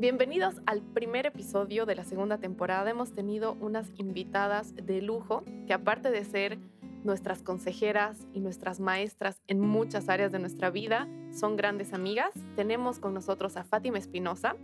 [0.00, 2.88] Bienvenidos al primer episodio de la segunda temporada.
[2.88, 6.56] Hemos tenido unas invitadas de lujo que aparte de ser
[7.04, 12.32] nuestras consejeras y nuestras maestras en muchas áreas de nuestra vida, son grandes amigas.
[12.56, 14.56] Tenemos con nosotros a Fátima Espinosa.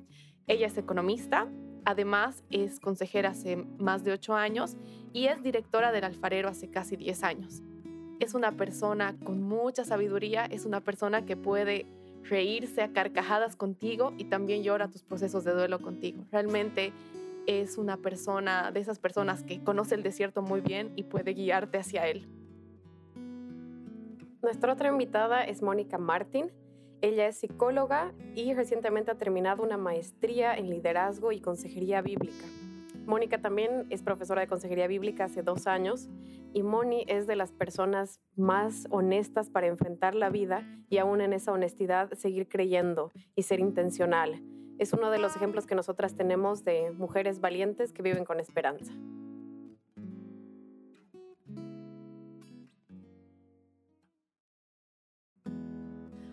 [0.46, 1.46] Ella es economista,
[1.84, 4.78] además es consejera hace más de ocho años
[5.12, 7.60] y es directora del Alfarero hace casi diez años.
[8.20, 11.84] Es una persona con mucha sabiduría, es una persona que puede
[12.28, 16.24] reírse a carcajadas contigo y también llora tus procesos de duelo contigo.
[16.30, 16.92] Realmente
[17.46, 21.78] es una persona de esas personas que conoce el desierto muy bien y puede guiarte
[21.78, 22.28] hacia él.
[24.42, 26.52] Nuestra otra invitada es Mónica Martín.
[27.00, 32.44] Ella es psicóloga y recientemente ha terminado una maestría en liderazgo y consejería bíblica.
[33.06, 36.08] Mónica también es profesora de consejería bíblica hace dos años
[36.52, 41.32] y Moni es de las personas más honestas para enfrentar la vida y aún en
[41.32, 44.42] esa honestidad seguir creyendo y ser intencional.
[44.78, 48.92] Es uno de los ejemplos que nosotras tenemos de mujeres valientes que viven con esperanza.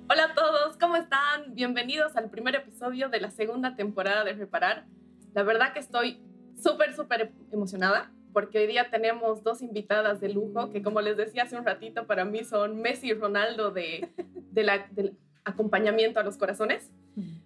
[0.09, 1.53] Hola a todos, ¿cómo están?
[1.53, 4.85] Bienvenidos al primer episodio de la segunda temporada de Reparar.
[5.33, 6.19] La verdad que estoy
[6.55, 11.43] súper, súper emocionada porque hoy día tenemos dos invitadas de lujo que, como les decía
[11.43, 14.09] hace un ratito, para mí son Messi y Ronaldo de,
[14.51, 15.15] del
[15.45, 16.91] acompañamiento a los corazones.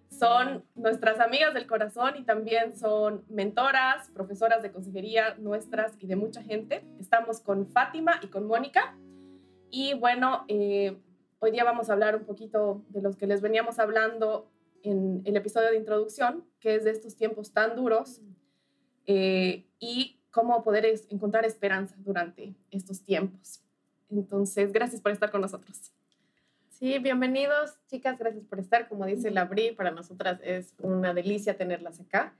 [0.09, 6.15] Son nuestras amigas del corazón y también son mentoras, profesoras de consejería nuestras y de
[6.15, 6.83] mucha gente.
[6.99, 8.97] Estamos con Fátima y con Mónica.
[9.69, 10.97] Y bueno, eh,
[11.39, 14.49] hoy día vamos a hablar un poquito de los que les veníamos hablando
[14.83, 18.21] en el episodio de introducción, que es de estos tiempos tan duros
[19.07, 23.61] eh, y cómo poder encontrar esperanza durante estos tiempos.
[24.11, 25.91] Entonces, gracias por estar con nosotros.
[26.69, 28.87] Sí, bienvenidos, chicas, gracias por estar.
[28.87, 32.35] Como dice la Bri, para nosotras es una delicia tenerlas acá.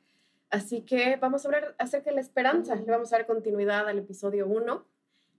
[0.49, 2.75] Así que vamos a hablar acerca de la esperanza.
[2.75, 4.85] Le vamos a dar continuidad al episodio 1,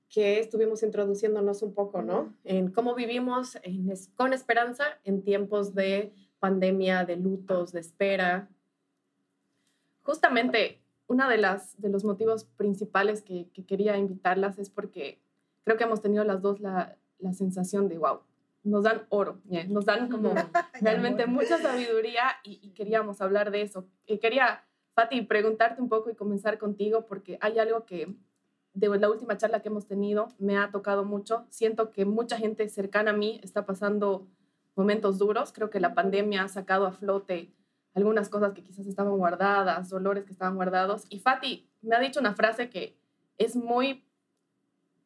[0.08, 2.34] que estuvimos introduciéndonos un poco, ¿no?
[2.42, 3.56] En cómo vivimos
[4.16, 8.48] con esperanza en tiempos de pandemia, de lutos, de espera.
[10.02, 15.20] Justamente una de las de los motivos principales que, quería invitarlas es porque
[15.64, 18.20] creo que hemos tenido las dos la, la sensación de wow,
[18.62, 20.34] nos dan oro, nos dan como
[20.80, 23.86] realmente mucha sabiduría y, queríamos hablar de eso.
[24.06, 24.64] Y quería,
[24.94, 28.14] Fati, preguntarte un poco y comenzar contigo porque hay algo que
[28.74, 31.46] de la última charla que hemos tenido me ha tocado mucho.
[31.50, 34.28] Siento que mucha gente cercana a mí está pasando
[34.76, 35.52] momentos duros.
[35.52, 37.52] Creo que la pandemia ha sacado a flote
[37.98, 41.04] algunas cosas que quizás estaban guardadas, dolores que estaban guardados.
[41.10, 42.98] Y Fati me ha dicho una frase que
[43.36, 44.04] es muy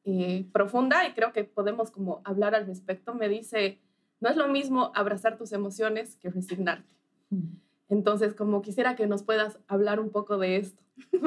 [0.05, 3.15] eh, profunda y creo que podemos como hablar al respecto.
[3.15, 3.81] Me dice,
[4.21, 6.89] no es lo mismo abrazar tus emociones que resignarte.
[7.89, 10.83] Entonces, como quisiera que nos puedas hablar un poco de esto.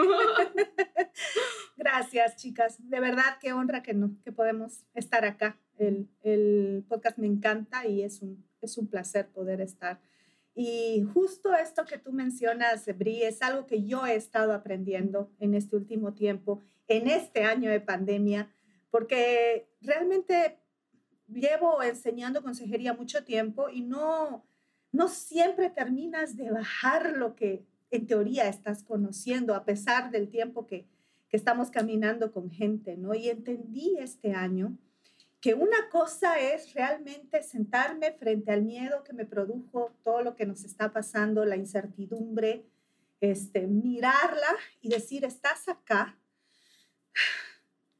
[1.78, 2.78] Gracias, chicas.
[2.90, 5.60] De verdad, qué honra que, no, que podemos estar acá.
[5.78, 10.00] El, el podcast me encanta y es un, es un placer poder estar
[10.56, 15.54] y justo esto que tú mencionas, Bri, es algo que yo he estado aprendiendo en
[15.54, 18.50] este último tiempo, en este año de pandemia,
[18.90, 20.58] porque realmente
[21.28, 24.46] llevo enseñando consejería mucho tiempo y no,
[24.94, 30.66] no siempre terminas de bajar lo que en teoría estás conociendo, a pesar del tiempo
[30.66, 30.88] que,
[31.28, 33.14] que estamos caminando con gente, ¿no?
[33.14, 34.78] Y entendí este año
[35.46, 40.48] que una cosa es realmente sentarme frente al miedo que me produjo todo lo que
[40.48, 42.66] nos está pasando, la incertidumbre,
[43.22, 44.48] este, mirarla
[44.82, 46.18] y decir, estás acá.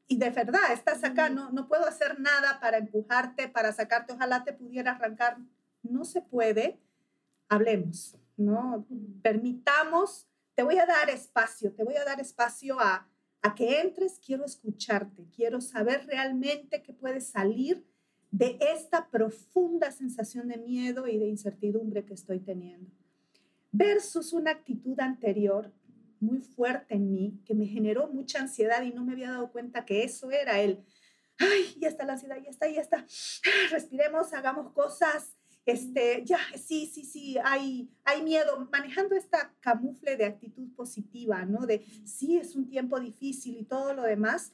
[0.08, 4.42] Y de verdad, estás acá, no, no puedo hacer nada para empujarte, para sacarte, ojalá
[4.42, 5.36] te pudiera arrancar.
[5.84, 6.80] No se puede,
[7.48, 8.84] hablemos, ¿no?
[9.22, 10.26] Permitamos,
[10.56, 13.06] te voy a dar espacio, te voy a dar espacio a,
[13.46, 17.86] a que entres, quiero escucharte, quiero saber realmente qué puede salir
[18.32, 22.90] de esta profunda sensación de miedo y de incertidumbre que estoy teniendo.
[23.70, 25.72] Versus una actitud anterior
[26.18, 29.84] muy fuerte en mí que me generó mucha ansiedad y no me había dado cuenta
[29.84, 30.84] que eso era el,
[31.38, 33.06] ay, ya está la ansiedad, ya está, ya está,
[33.70, 40.24] respiremos, hagamos cosas, este, ya, sí, sí, sí, hay, hay miedo, manejando esta camufle de
[40.24, 41.66] actitud positiva, ¿no?
[41.66, 44.52] De sí, es un tiempo difícil y todo lo demás,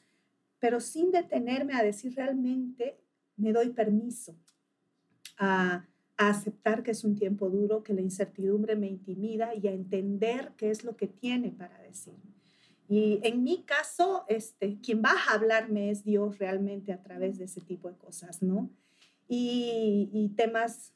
[0.59, 2.99] pero sin detenerme a decir realmente,
[3.37, 4.35] me doy permiso
[5.37, 5.87] a,
[6.17, 10.53] a aceptar que es un tiempo duro, que la incertidumbre me intimida y a entender
[10.57, 12.33] qué es lo que tiene para decirme.
[12.89, 17.45] Y en mi caso, este, quien va a hablarme es Dios realmente a través de
[17.45, 18.71] ese tipo de cosas, ¿no?
[19.29, 20.95] Y, y temas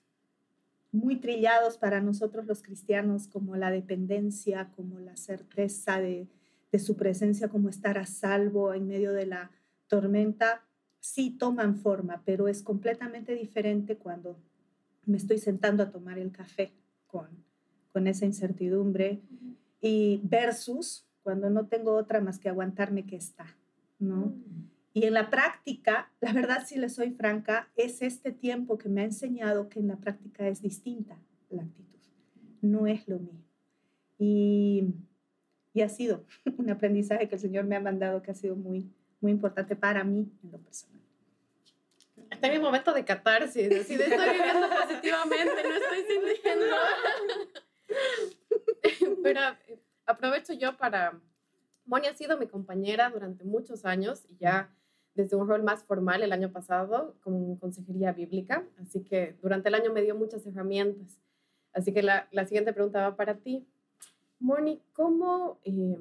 [0.97, 6.29] muy trillados para nosotros los cristianos, como la dependencia, como la certeza de,
[6.73, 9.51] de su presencia, como estar a salvo en medio de la
[9.89, 10.63] tormenta,
[11.01, 14.37] sí toman forma, pero es completamente diferente cuando
[15.05, 16.73] me estoy sentando a tomar el café
[17.07, 17.29] con,
[17.93, 19.21] con esa incertidumbre
[19.81, 23.47] y versus cuando no tengo otra más que aguantarme que está,
[23.99, 24.27] ¿no?
[24.27, 24.76] Mm.
[24.97, 29.03] Y en la práctica, la verdad, si le soy franca, es este tiempo que me
[29.03, 31.19] ha enseñado que en la práctica es distinta
[31.51, 31.99] la actitud,
[32.63, 33.45] no es lo mismo.
[34.17, 34.95] Y,
[35.75, 36.25] y ha sido
[36.57, 38.91] un aprendizaje que el Señor me ha mandado que ha sido muy,
[39.21, 41.03] muy importante para mí en lo personal.
[42.31, 46.75] Está en mi momento de catarsis, así estoy viviendo positivamente, no estoy sintiendo.
[49.23, 51.21] Pero eh, aprovecho yo para...
[51.85, 54.73] Moni ha sido mi compañera durante muchos años y ya
[55.17, 59.75] desde un rol más formal el año pasado con consejería bíblica, así que durante el
[59.75, 61.19] año me dio muchas herramientas.
[61.73, 63.67] Así que la, la siguiente pregunta va para ti.
[64.39, 65.99] Moni, ¿cómo eh,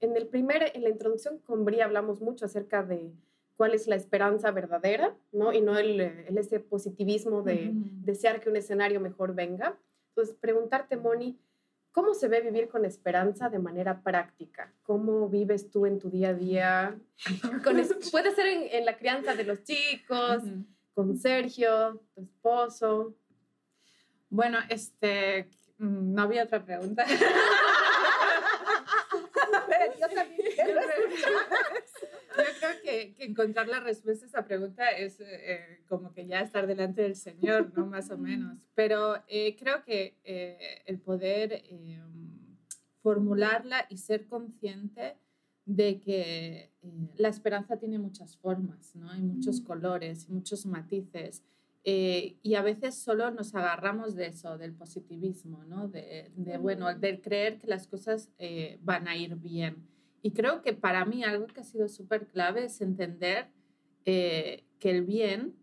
[0.00, 3.12] en el primer, en la introducción con Bri hablamos mucho acerca de
[3.56, 5.52] cuál es la esperanza verdadera, ¿no?
[5.52, 7.70] Y no el, el ese positivismo de
[8.04, 9.78] desear que un escenario mejor venga.
[10.08, 11.38] Entonces, preguntarte, Moni,
[11.92, 14.72] ¿cómo se ve vivir con esperanza de manera práctica?
[14.82, 16.98] ¿Cómo vives tú en tu día a día?
[18.10, 20.42] puede ser en, la crianza de los chicos,
[20.94, 23.14] con Sergio, tu esposo.
[24.28, 25.48] Bueno, este,
[25.78, 27.04] mm, no había otra pregunta.
[30.00, 30.48] yo también
[32.36, 36.40] yo creo que, que, encontrar la respuesta a esa pregunta es eh, como que ya
[36.40, 37.86] estar delante del Señor, ¿no?
[37.86, 38.68] Más o menos.
[38.74, 41.62] Pero eh, creo que eh, el poder
[43.02, 45.16] formularla y ser consciente
[45.64, 46.72] de que
[47.16, 49.10] la esperanza tiene muchas formas, ¿no?
[49.10, 51.42] Hay muchos colores, muchos matices.
[51.84, 55.88] y a veces solo nos agarramos de eso, del positivismo, ¿no?
[55.88, 58.30] De, de bueno, del creer que las cosas
[58.82, 59.91] van a ir bien.
[60.22, 63.48] Y creo que para mí algo que ha sido súper clave es entender
[64.04, 65.54] eh, que el bien,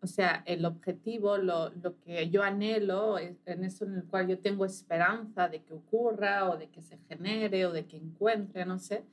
[0.00, 4.38] o sea, el objetivo, lo, lo, que yo anhelo, en eso en el cual yo
[4.38, 8.78] tengo esperanza de que ocurra o de que se genere o de que encuentre, no
[8.78, 9.04] sé,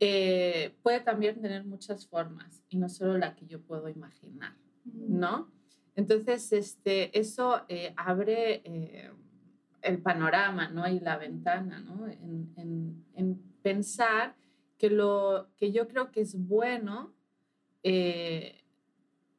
[0.00, 5.50] eh, puede también tener muchas formas y no solo la que yo puedo imaginar, ¿no?
[5.94, 8.62] Entonces, este, eso eh, abre
[9.80, 10.86] el panorama, ¿no?
[10.86, 12.06] Y la ventana, ¿no?
[12.08, 14.36] En, en, en pensar
[14.78, 17.12] que lo que yo creo que es bueno
[17.82, 18.62] eh,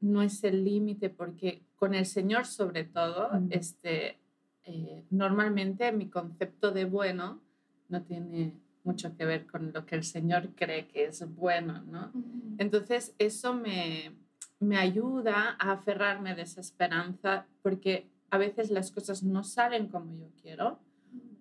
[0.01, 4.18] no es el límite, porque con el Señor sobre todo, este,
[4.65, 7.41] eh, normalmente mi concepto de bueno
[7.88, 8.53] no tiene
[8.83, 12.12] mucho que ver con lo que el Señor cree que es bueno, ¿no?
[12.57, 14.12] Entonces eso me,
[14.59, 20.13] me ayuda a aferrarme de esa esperanza, porque a veces las cosas no salen como
[20.18, 20.80] yo quiero,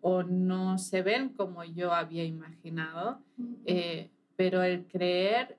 [0.08, 3.18] o no se ven como yo había imaginado,
[3.64, 5.58] eh, pero el creer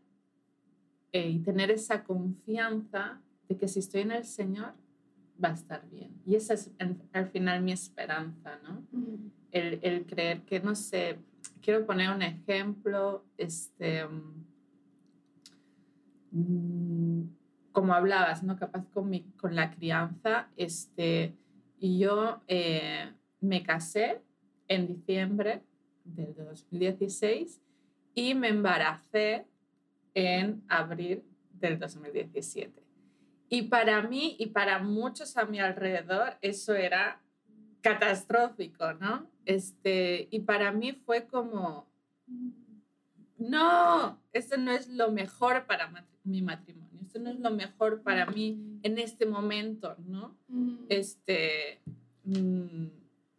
[1.11, 4.71] eh, y tener esa confianza de que si estoy en el Señor,
[5.43, 6.21] va a estar bien.
[6.25, 6.71] Y esa es
[7.11, 8.87] al final mi esperanza, ¿no?
[9.51, 11.19] el, el, creer que, no sé,
[11.61, 14.05] quiero poner un ejemplo, este,
[16.31, 17.23] mm,
[17.73, 18.55] como hablabas, ¿no?
[18.55, 21.35] Capaz con, mi, con la crianza, este,
[21.79, 23.11] y yo eh,
[23.41, 24.21] me casé
[24.67, 25.61] en diciembre
[26.03, 27.61] del 2016
[28.13, 29.45] y me embaracé
[30.13, 32.83] en abril del 2017.
[33.49, 37.21] Y para mí y para muchos a mi alrededor eso era
[37.81, 39.29] catastrófico, ¿no?
[39.45, 41.87] Este, y para mí fue como,
[43.37, 45.89] no, esto no es lo mejor para
[46.23, 50.35] mi matrimonio, esto no es lo mejor para mí en este momento, ¿no?
[50.89, 51.79] Este,
[52.25, 52.87] mm,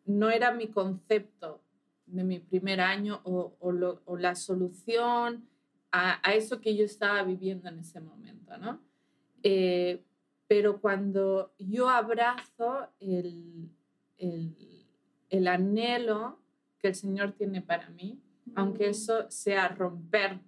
[0.08, 1.60] no era mi concepto
[2.06, 5.46] de mi primer año o, o, la solución
[5.92, 8.80] a, a, eso que yo estaba viviendo en ese momento, ¿no?
[9.42, 10.02] Eh,
[10.46, 13.70] pero cuando yo abrazo el,
[14.16, 14.86] el,
[15.28, 16.38] el, anhelo
[16.78, 18.18] que el Señor tiene para mí,
[18.54, 20.40] aunque eso sea romper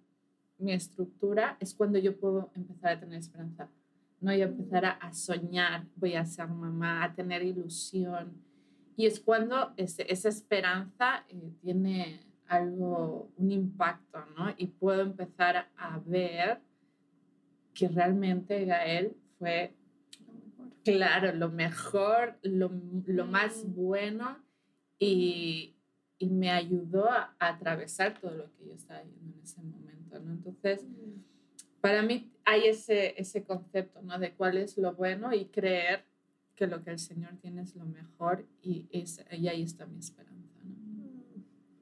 [0.57, 3.69] mi estructura, es cuando yo puedo empezar a tener esperanza,
[4.23, 4.33] ¿no?
[4.33, 8.50] Y empezar a, a soñar, voy a ser mamá, a tener ilusión,
[8.97, 14.53] y es cuando esa esperanza eh, tiene algo, un impacto, ¿no?
[14.57, 16.61] Y puedo empezar a ver
[17.73, 19.75] que realmente Gael fue,
[20.85, 22.71] claro, lo mejor, lo,
[23.07, 23.75] lo más mm.
[23.75, 24.39] bueno
[24.99, 25.77] y,
[26.19, 30.33] y me ayudó a, atravesar todo lo que yo estaba viviendo en ese momento, ¿no?
[30.33, 31.81] Entonces, mm.
[31.81, 34.19] para mí hay ese, ese concepto, ¿no?
[34.19, 36.10] De cuál es lo bueno y creer
[36.61, 39.99] que lo que el Señor tiene es lo mejor y, es, y ahí está mi
[39.99, 40.61] esperanza.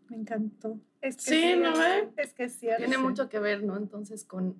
[0.08, 0.78] Me encantó.
[1.00, 2.08] Es que sí, ¿no ve?
[2.16, 2.84] Es que es cierto.
[2.84, 3.76] Tiene mucho que ver, ¿no?
[3.76, 4.54] Entonces, con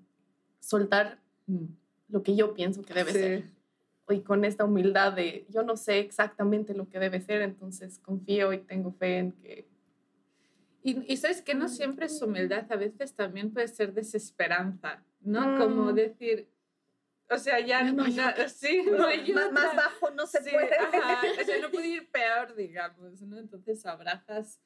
[0.59, 1.67] soltar mm.
[2.09, 3.45] lo que yo pienso que debe ser.
[4.09, 8.53] Y con esta humildad de yo no sé exactamente lo que debe ser, entonces confío
[8.53, 9.69] y tengo fe en que
[10.83, 15.59] y, sabes que no siempre es humildad, a veces también puede ser desesperanza, ¿no?
[15.59, 15.95] Como mm.
[15.95, 16.49] decir,
[17.31, 18.05] o sea, ya no,
[18.49, 18.83] sí,
[19.35, 20.71] más, más, bajo no se puede.
[21.43, 23.39] o sea, no puede ir peor, digamos, ¿no?
[23.39, 24.61] Entonces abrazas,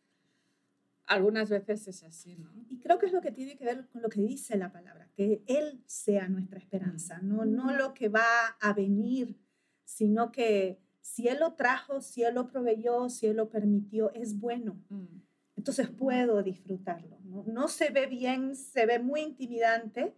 [1.07, 2.50] algunas veces es así, ¿no?
[2.69, 5.09] Y creo que es lo que tiene que ver con lo que dice la palabra,
[5.14, 9.37] que Él sea nuestra esperanza, no, no lo que va a venir,
[9.85, 14.38] sino que si Él lo trajo, si Él lo proveyó, si Él lo permitió, es
[14.38, 14.81] bueno.
[14.88, 15.21] Mm.
[15.57, 17.19] Entonces puedo disfrutarlo.
[17.25, 17.45] ¿no?
[17.47, 20.14] no se ve bien, se ve muy intimidante,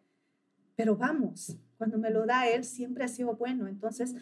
[0.77, 3.69] pero vamos, cuando me lo da Él siempre ha sido bueno.
[3.69, 4.15] Entonces,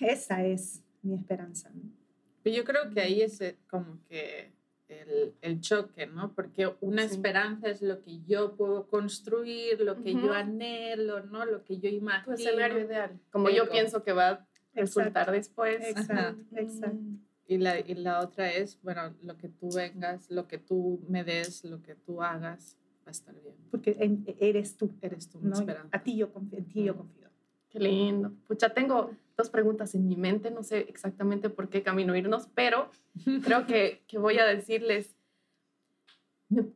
[0.00, 1.70] esa es mi esperanza.
[1.74, 1.98] ¿no?
[2.44, 4.52] Yo creo que ahí es eh, como que
[4.88, 6.32] el, el choque, ¿no?
[6.34, 11.44] Porque una esperanza es lo que yo puedo construir, lo que yo anhelo, ¿no?
[11.44, 12.36] Lo que yo imagino.
[12.36, 13.20] Tu escenario ideal.
[13.30, 15.84] Como yo pienso que va a resultar después.
[15.84, 16.98] Exacto, exacto.
[17.46, 21.24] Y la, y la otra es, bueno, lo que tú vengas, lo que tú me
[21.24, 22.77] des, lo que tú hagas,
[23.08, 23.56] va a estar bien.
[23.70, 23.96] Porque
[24.38, 24.90] eres tú.
[25.00, 25.56] Eres tú, ¿no?
[25.90, 27.28] A ti yo confío, en ti yo confío.
[27.70, 28.32] Qué lindo.
[28.46, 32.90] Pucha, tengo dos preguntas en mi mente, no sé exactamente por qué camino irnos, pero
[33.44, 35.14] creo que, que voy a decirles,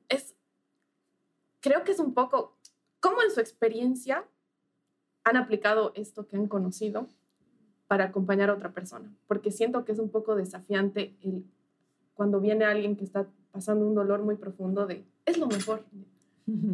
[0.08, 0.34] es,
[1.60, 2.56] creo que es un poco,
[3.00, 4.24] ¿cómo en su experiencia
[5.24, 7.08] han aplicado esto que han conocido
[7.88, 11.44] para acompañar a otra persona, porque siento que es un poco desafiante el,
[12.14, 15.84] cuando viene alguien que está pasando un dolor muy profundo de, es lo mejor,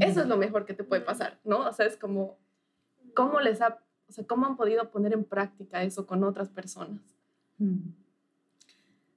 [0.01, 1.69] eso es lo mejor que te puede pasar, ¿no?
[1.69, 2.39] O sea, es como,
[3.15, 7.03] ¿cómo les ha, o sea, cómo han podido poner en práctica eso con otras personas?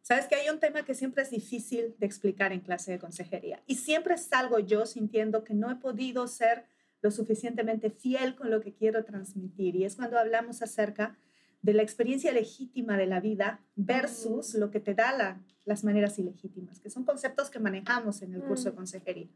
[0.01, 3.61] Sabes que hay un tema que siempre es difícil de explicar en clase de consejería
[3.67, 6.65] y siempre salgo yo sintiendo que no he podido ser
[7.01, 11.17] lo suficientemente fiel con lo que quiero transmitir y es cuando hablamos acerca
[11.61, 16.79] de la experiencia legítima de la vida versus lo que te da las maneras ilegítimas,
[16.79, 18.75] que son conceptos que manejamos en el curso de mm.
[18.75, 19.27] consejería.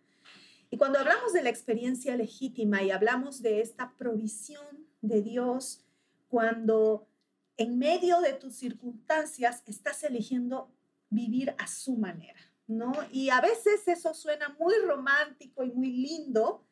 [0.76, 5.86] Y cuando hablamos de la experiencia legítima y hablamos de esta provisión de Dios,
[6.28, 7.08] cuando
[7.56, 10.70] en medio de tus circunstancias estás eligiendo
[11.10, 12.92] vivir a su manera, ¿no?
[13.10, 16.68] Y a veces eso suena muy romántico y muy lindo,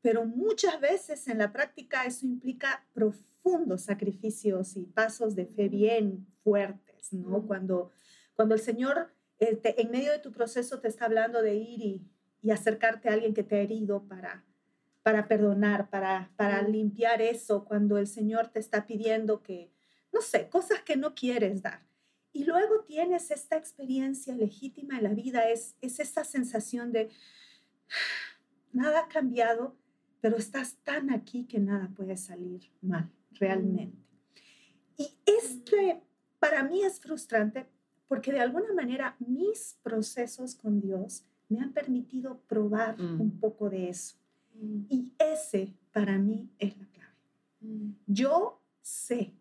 [0.00, 6.26] pero muchas veces en la práctica eso implica profundos sacrificios y pasos de fe bien
[6.42, 7.46] fuertes, ¿no?
[7.46, 7.90] Cuando,
[8.34, 12.06] cuando el Señor este, en medio de tu proceso te está hablando de ir y,
[12.42, 14.44] y acercarte a alguien que te ha herido para,
[15.02, 19.70] para perdonar, para, para limpiar eso, cuando el Señor te está pidiendo que,
[20.12, 21.86] no sé, cosas que no quieres dar.
[22.32, 27.10] Y luego tienes esta experiencia legítima en la vida, es, es esa sensación de
[28.72, 29.76] nada ha cambiado,
[30.20, 33.98] pero estás tan aquí que nada puede salir mal realmente.
[34.96, 36.02] Y este
[36.40, 37.68] para mí es frustrante
[38.08, 43.20] porque de alguna manera mis procesos con Dios me han permitido probar mm.
[43.20, 44.16] un poco de eso.
[44.54, 44.84] Mm.
[44.88, 47.14] Y ese para mí es la clave.
[47.60, 47.90] Mm.
[48.06, 49.34] Yo sé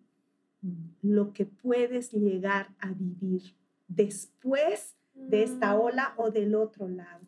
[1.01, 3.55] lo que puedes llegar a vivir
[3.87, 7.25] después de esta ola o del otro lado.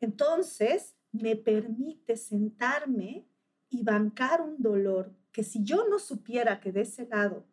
[0.00, 3.26] Entonces, me permite sentarme
[3.68, 7.44] y bancar un dolor que si yo no supiera que de ese lado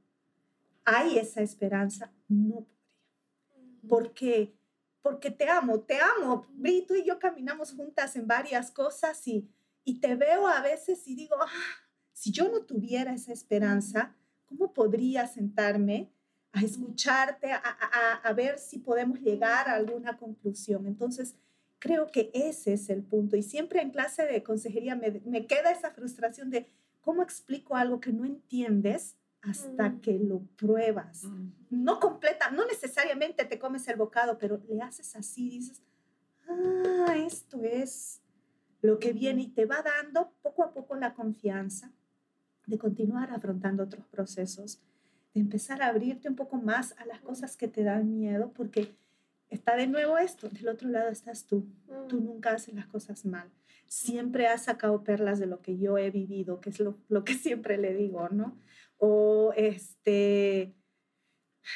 [0.86, 2.66] hay esa esperanza, no
[3.50, 3.88] podría.
[3.88, 4.54] Porque,
[5.04, 6.48] porque te amo, te amo.
[6.54, 9.48] Brito y yo caminamos juntas en varias cosas y,
[9.84, 11.48] y te veo a veces y digo, ah,
[12.12, 14.16] si yo no tuviera esa esperanza,
[14.48, 16.12] ¿cómo podría sentarme
[16.52, 20.88] a escucharte, a, a, a ver si podemos llegar a alguna conclusión?
[20.88, 21.36] Entonces,
[21.78, 23.36] creo que ese es el punto.
[23.36, 26.68] Y siempre en clase de consejería me, me queda esa frustración de,
[27.04, 30.02] ¿Cómo explico algo que no entiendes hasta mm.
[30.02, 31.24] que lo pruebas?
[31.24, 31.52] Mm.
[31.70, 35.82] No completa, no necesariamente te comes el bocado, pero le haces así, dices,
[36.48, 38.22] ah, esto es
[38.82, 41.92] lo que viene y te va dando poco a poco la confianza
[42.66, 44.82] de continuar afrontando otros procesos,
[45.34, 48.96] de empezar a abrirte un poco más a las cosas que te dan miedo, porque
[49.50, 51.66] está de nuevo esto, del otro lado estás tú,
[52.08, 52.26] tú mm.
[52.26, 53.50] nunca haces las cosas mal
[53.94, 57.78] siempre ha sacado perlas de lo que yo he vivido, que es lo, que siempre
[57.78, 58.58] le digo, ¿no?
[59.06, 60.74] O este,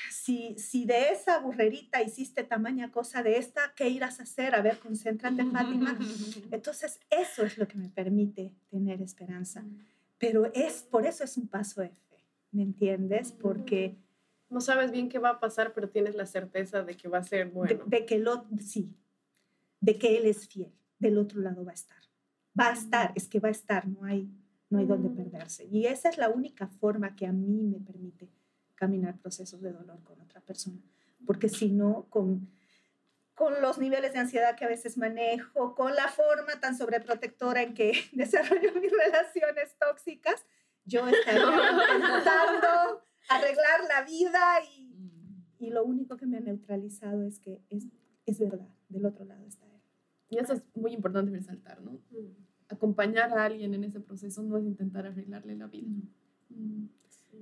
[0.09, 4.55] si, si de esa burrerita hiciste tamaña cosa de esta, ¿qué irás a hacer?
[4.55, 5.99] A ver, concéntrate, Fátima.
[6.51, 9.65] Entonces, eso es lo que me permite tener esperanza.
[10.17, 13.33] Pero es, por eso es un paso de fe, ¿me entiendes?
[13.33, 13.97] Porque...
[14.49, 17.23] No sabes bien qué va a pasar, pero tienes la certeza de que va a
[17.23, 17.83] ser bueno.
[17.87, 18.95] De, que lo, sí,
[19.81, 22.01] de que Él es fiel, del otro lado va a estar.
[22.57, 24.29] Va a estar, es que va a estar, no hay,
[24.69, 25.65] no hay donde perderse.
[25.65, 28.29] Y esa es la única forma que a mí me permite
[28.75, 30.81] caminar procesos de dolor con otra persona.
[31.25, 32.49] Porque si no, con,
[33.33, 37.73] con los niveles de ansiedad que a veces manejo, con la forma tan sobreprotectora en
[37.73, 40.45] que desarrollo mis relaciones tóxicas,
[40.85, 41.41] yo estaría
[41.95, 44.39] intentando arreglar la vida
[44.73, 45.43] y, mm.
[45.59, 47.85] y, lo único que me ha neutralizado es que es,
[48.25, 49.81] es verdad, del otro lado está él.
[50.29, 51.91] Y eso es muy importante resaltar, ¿no?
[52.11, 55.87] Mm acompañar a alguien en ese proceso no es intentar arreglarle la vida.
[56.49, 56.85] Mm,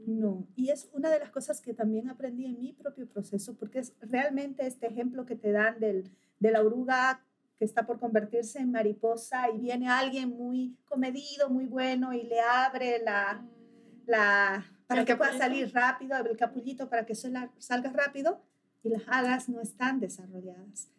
[0.08, 3.80] no, y es una de las cosas que también aprendí en mi propio proceso, porque
[3.80, 7.22] es realmente este ejemplo que te dan del, de la oruga
[7.58, 12.42] que está por convertirse en mariposa y viene alguien muy comedido, muy bueno y le
[12.42, 14.10] abre la, mm.
[14.10, 18.42] la para que pueda salir rápido, el capullito para que salga rápido
[18.84, 20.90] y las alas no están desarrolladas.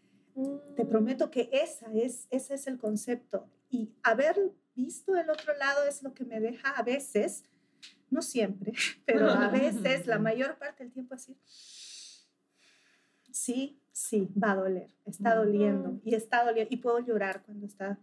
[0.77, 0.89] Te mm.
[0.89, 3.49] prometo que esa es, ese es el concepto.
[3.71, 4.37] Y haber
[4.75, 7.45] visto el otro lado es lo que me deja a veces,
[8.11, 8.73] no siempre,
[9.07, 11.37] pero a veces, la mayor parte del tiempo así,
[13.31, 17.99] sí, sí, va a doler, está doliendo y está doliendo y puedo llorar cuando está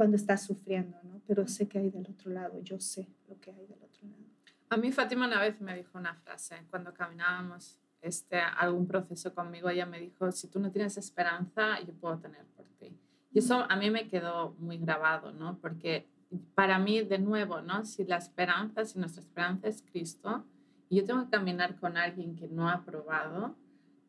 [0.00, 1.20] cuando está sufriendo, ¿no?
[1.26, 4.24] Pero sé que hay del otro lado, yo sé lo que hay del otro lado.
[4.70, 9.68] A mí Fátima una vez me dijo una frase cuando caminábamos este, algún proceso conmigo,
[9.68, 12.96] ella me dijo, si tú no tienes esperanza, yo puedo tener por ti.
[13.32, 15.58] Y eso a mí me quedó muy grabado, ¿no?
[15.58, 16.08] Porque
[16.54, 17.84] para mí, de nuevo, ¿no?
[17.84, 20.44] Si la esperanza, si nuestra esperanza es Cristo,
[20.88, 23.54] y yo tengo que caminar con alguien que no ha probado,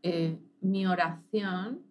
[0.04, 1.84] eh, mi oración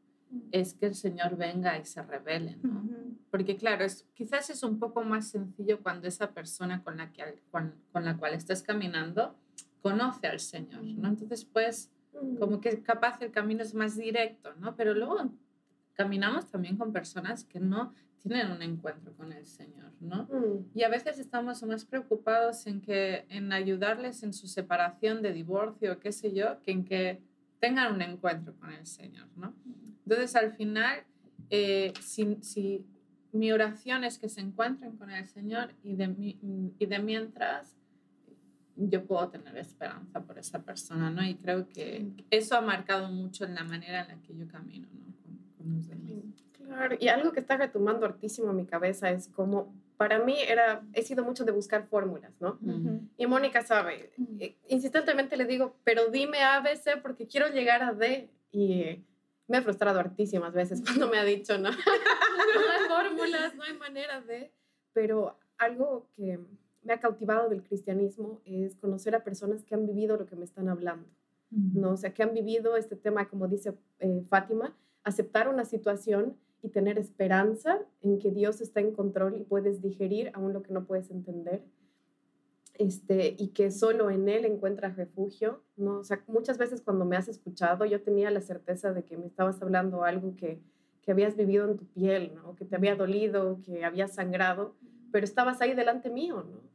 [0.53, 2.85] es que el Señor venga y se revele, ¿no?
[3.31, 7.41] Porque claro, es, quizás es un poco más sencillo cuando esa persona con la, que,
[7.51, 9.35] con, con la cual estás caminando
[9.83, 11.09] conoce al Señor, ¿no?
[11.09, 11.91] Entonces, pues,
[12.39, 14.77] como que capaz el camino es más directo, ¿no?
[14.77, 15.31] Pero luego
[15.95, 20.25] caminamos también con personas que no tienen un encuentro con el Señor, ¿no?
[20.25, 20.71] Mm.
[20.75, 25.99] Y a veces estamos más preocupados en, que, en ayudarles en su separación de divorcio,
[26.01, 27.23] qué sé yo, que en que
[27.61, 29.55] tengan un encuentro con el Señor, ¿no?
[30.05, 31.05] Entonces, al final,
[31.49, 32.85] eh, si, si,
[33.33, 36.37] mi oración es que se encuentren con el Señor y de,
[36.79, 37.77] y de mientras
[38.89, 41.23] yo puedo tener esperanza por esa persona, ¿no?
[41.27, 44.89] Y creo que eso ha marcado mucho en la manera en la que yo camino,
[44.93, 45.11] ¿no?
[46.65, 50.83] Claro, y algo que está retomando hartísimo en mi cabeza es como, para mí era,
[50.93, 52.59] he sido mucho de buscar fórmulas, ¿no?
[53.17, 57.83] Y Mónica sabe, eh, insistentemente le digo, pero dime A, B, C porque quiero llegar
[57.83, 58.31] a D.
[58.53, 59.05] Y
[59.51, 63.77] me ha frustrado hartísimas veces cuando me ha dicho, no, no hay fórmulas, no hay
[63.77, 64.53] manera de,
[64.93, 66.39] pero algo que
[66.83, 70.45] me ha cautivado del cristianismo es conocer a personas que han vivido lo que me
[70.45, 71.09] están hablando,
[71.51, 71.93] ¿no?
[71.93, 76.69] O sea, que han vivido este tema, como dice eh, Fátima, aceptar una situación y
[76.69, 80.85] tener esperanza en que Dios está en control y puedes digerir aún lo que no
[80.85, 81.65] puedes entender.
[82.75, 85.99] Este, y que solo en Él encuentras refugio, ¿no?
[85.99, 89.27] O sea, muchas veces cuando me has escuchado, yo tenía la certeza de que me
[89.27, 90.63] estabas hablando algo que,
[91.03, 92.55] que habías vivido en tu piel, ¿no?
[92.57, 94.77] Que te había dolido, que había sangrado,
[95.13, 96.70] pero estabas ahí delante mío, ¿no?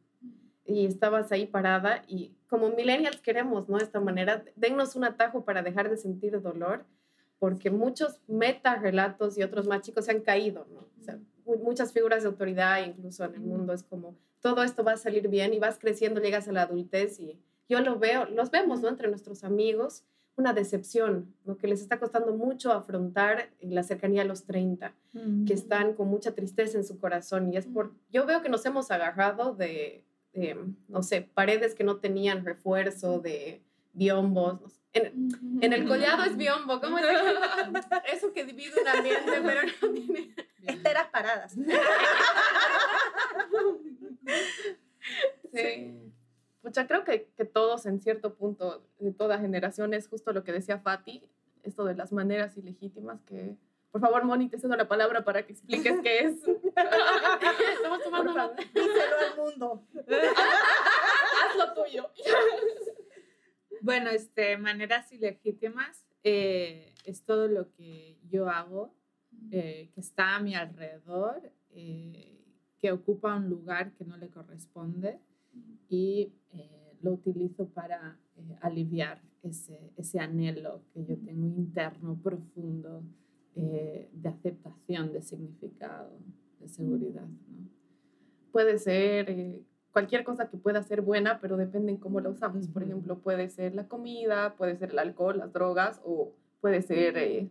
[0.65, 3.77] Y estabas ahí parada y como millennials queremos, ¿no?
[3.77, 6.85] Esta manera, dennos un atajo para dejar de sentir dolor
[7.39, 10.87] porque muchos meta relatos y otros más chicos se han caído, ¿no?
[10.99, 14.93] O sea, muchas figuras de autoridad incluso en el mundo es como todo esto va
[14.93, 18.51] a salir bien y vas creciendo, llegas a la adultez y yo lo veo, los
[18.51, 18.89] vemos, ¿no?
[18.89, 20.03] Entre nuestros amigos,
[20.37, 24.93] una decepción, lo que les está costando mucho afrontar la cercanía a los 30,
[25.47, 28.65] que están con mucha tristeza en su corazón y es por, yo veo que nos
[28.65, 30.03] hemos agarrado de,
[30.39, 33.61] de no sé, paredes que no tenían refuerzo, de
[33.93, 37.05] biombos, no sé en, el collado es biombo, ¿cómo es
[38.13, 40.33] eso que divide un ambiente, pero no tiene...
[40.65, 41.53] Esteras paradas.
[45.53, 46.11] Sí.
[46.61, 50.51] Pucha, creo que, que, todos en cierto punto, de toda generación, es justo lo que
[50.51, 51.29] decía Fati,
[51.63, 53.55] esto de las maneras ilegítimas que...
[53.95, 56.35] Por favor, Moni, te cedo la palabra para que expliques qué es.
[57.75, 59.87] Estamos tomando Díselo al mundo.
[59.95, 62.09] Haz lo tuyo.
[63.79, 68.93] Bueno, este, maneras ilegítimas eh, es todo lo que yo hago,
[69.51, 72.43] eh, que está a mi alrededor, eh,
[72.81, 75.21] que ocupa un lugar que no le corresponde
[75.87, 76.33] y
[77.01, 78.19] lo utilizo para
[78.59, 83.01] aliviar ese, ese, anhelo que yo tengo interno, profundo,
[83.55, 86.11] de aceptación, de significado,
[86.59, 87.23] de seguridad.
[87.23, 87.69] ¿no?
[88.51, 92.67] Puede ser cualquier cosa que pueda ser buena, pero depende en cómo la usamos.
[92.67, 97.17] Por ejemplo, puede ser la comida, puede ser el alcohol, las drogas, o puede ser
[97.17, 97.47] eh,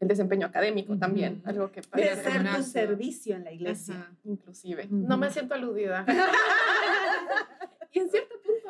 [0.00, 4.10] el desempeño académico también, algo que puede ser tu servicio en la iglesia.
[4.24, 4.88] Inclusive.
[4.90, 6.04] No me siento aludida.
[7.92, 8.10] y en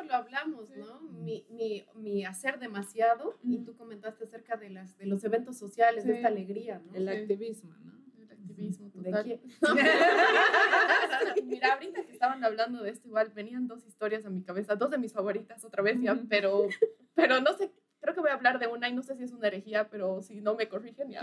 [0.07, 1.01] lo hablamos, ¿no?
[1.01, 6.05] Mi, mi, mi hacer demasiado, y tú comentaste acerca de, las, de los eventos sociales,
[6.05, 6.95] de esta alegría, ¿no?
[6.95, 7.93] El activismo, ¿no?
[8.17, 9.39] El activismo, total.
[11.45, 14.91] Mira, ahorita que estaban hablando de esto, igual venían dos historias a mi cabeza, dos
[14.91, 16.67] de mis favoritas otra vez ya, pero,
[17.13, 19.33] pero no sé creo que voy a hablar de una y no sé si es
[19.33, 21.21] una herejía, pero si no me corrigen ya.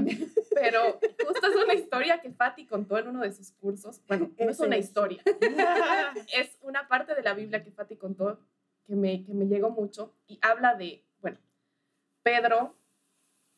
[0.54, 4.02] Pero justo es una historia que Fati contó en uno de sus cursos.
[4.06, 5.22] Bueno, no es una historia.
[6.34, 8.38] es una parte de la Biblia que Fati contó
[8.86, 11.38] que me, que me llegó mucho y habla de, bueno,
[12.22, 12.74] Pedro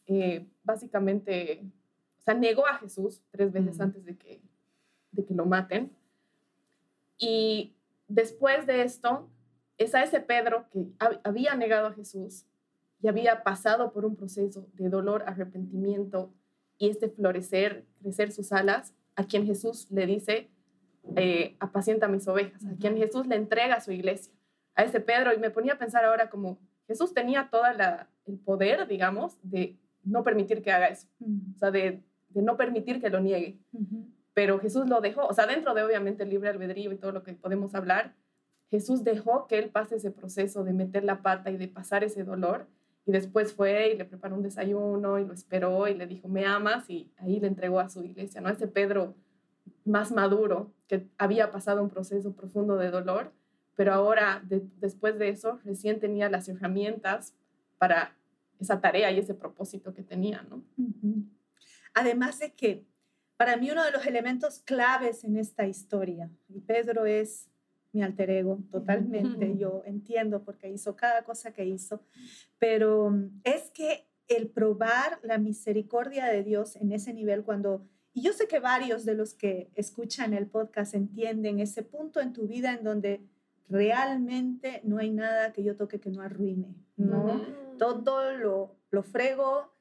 [0.06, 1.62] eh, básicamente,
[2.20, 4.40] o sea, negó a Jesús tres veces antes de que,
[5.12, 5.90] de que lo maten.
[7.18, 7.74] Y
[8.08, 9.28] después de esto,
[9.78, 10.86] es a ese Pedro que
[11.24, 12.46] había negado a Jesús
[13.02, 16.32] y había pasado por un proceso de dolor, arrepentimiento
[16.78, 20.50] y este florecer, crecer sus alas, a quien Jesús le dice,
[21.16, 24.32] eh, apacienta mis ovejas, a quien Jesús le entrega a su iglesia,
[24.76, 25.34] a ese Pedro.
[25.34, 27.64] Y me ponía a pensar ahora como Jesús tenía todo
[28.26, 33.00] el poder, digamos, de no permitir que haga eso, o sea, de, de, no permitir
[33.00, 33.58] que lo niegue.
[34.34, 37.24] Pero Jesús lo dejó, o sea, dentro de obviamente el libre albedrío y todo lo
[37.24, 38.14] que podemos hablar,
[38.70, 42.22] Jesús dejó que él pase ese proceso de meter la pata y de pasar ese
[42.22, 42.66] dolor
[43.06, 46.44] y después fue y le preparó un desayuno y lo esperó y le dijo, me
[46.44, 48.48] amas y ahí le entregó a su iglesia, ¿no?
[48.48, 49.14] Ese Pedro
[49.84, 53.32] más maduro que había pasado un proceso profundo de dolor,
[53.76, 54.42] pero ahora,
[54.80, 57.34] después de eso, recién tenía las herramientas
[57.78, 58.16] para
[58.58, 60.64] esa tarea y ese propósito que tenía, ¿no?
[61.94, 62.84] Además de que
[63.36, 67.50] para mí uno de los elementos claves en esta historia, y Pedro es
[67.92, 72.00] mi alter ego totalmente, yo entiendo porque hizo cada cosa que hizo,
[72.58, 78.22] pero mm, es que el probar la misericordia de Dios en ese nivel cuando, y
[78.22, 82.46] yo sé que varios de los que escuchan el podcast entienden ese punto en tu
[82.46, 83.20] vida en donde
[83.68, 87.40] realmente no hay nada que yo toque que no arruine, ¿no?
[87.78, 89.72] Todo lo, lo frego,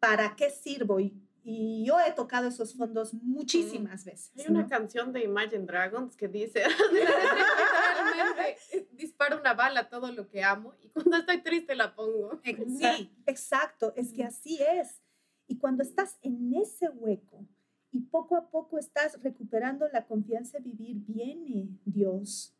[0.00, 1.00] ¿para qué sirvo?
[1.00, 1.14] Y
[1.50, 4.30] y yo he tocado esos fondos muchísimas veces.
[4.36, 6.62] Hay una canción de Imagine Dragons que dice,
[8.92, 12.38] disparo una bala todo lo que amo y cuando estoy triste la pongo.
[12.44, 15.00] Sí, exacto, es que así es.
[15.46, 17.46] Y cuando estás en ese hueco
[17.92, 22.54] y poco a poco estás recuperando la confianza de vivir, viene Dios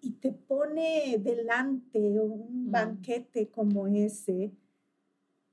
[0.00, 4.52] y te pone delante un banquete como ese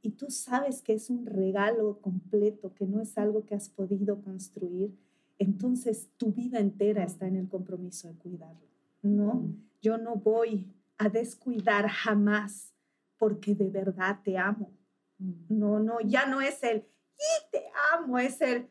[0.01, 4.21] y tú sabes que es un regalo completo, que no es algo que has podido
[4.21, 4.95] construir,
[5.37, 8.67] entonces tu vida entera está en el compromiso de cuidarlo.
[9.01, 9.63] No, mm.
[9.81, 12.73] yo no voy a descuidar jamás
[13.17, 14.71] porque de verdad te amo.
[15.17, 15.33] Mm.
[15.49, 16.77] No, no, ya no es el
[17.17, 18.69] y te amo, es el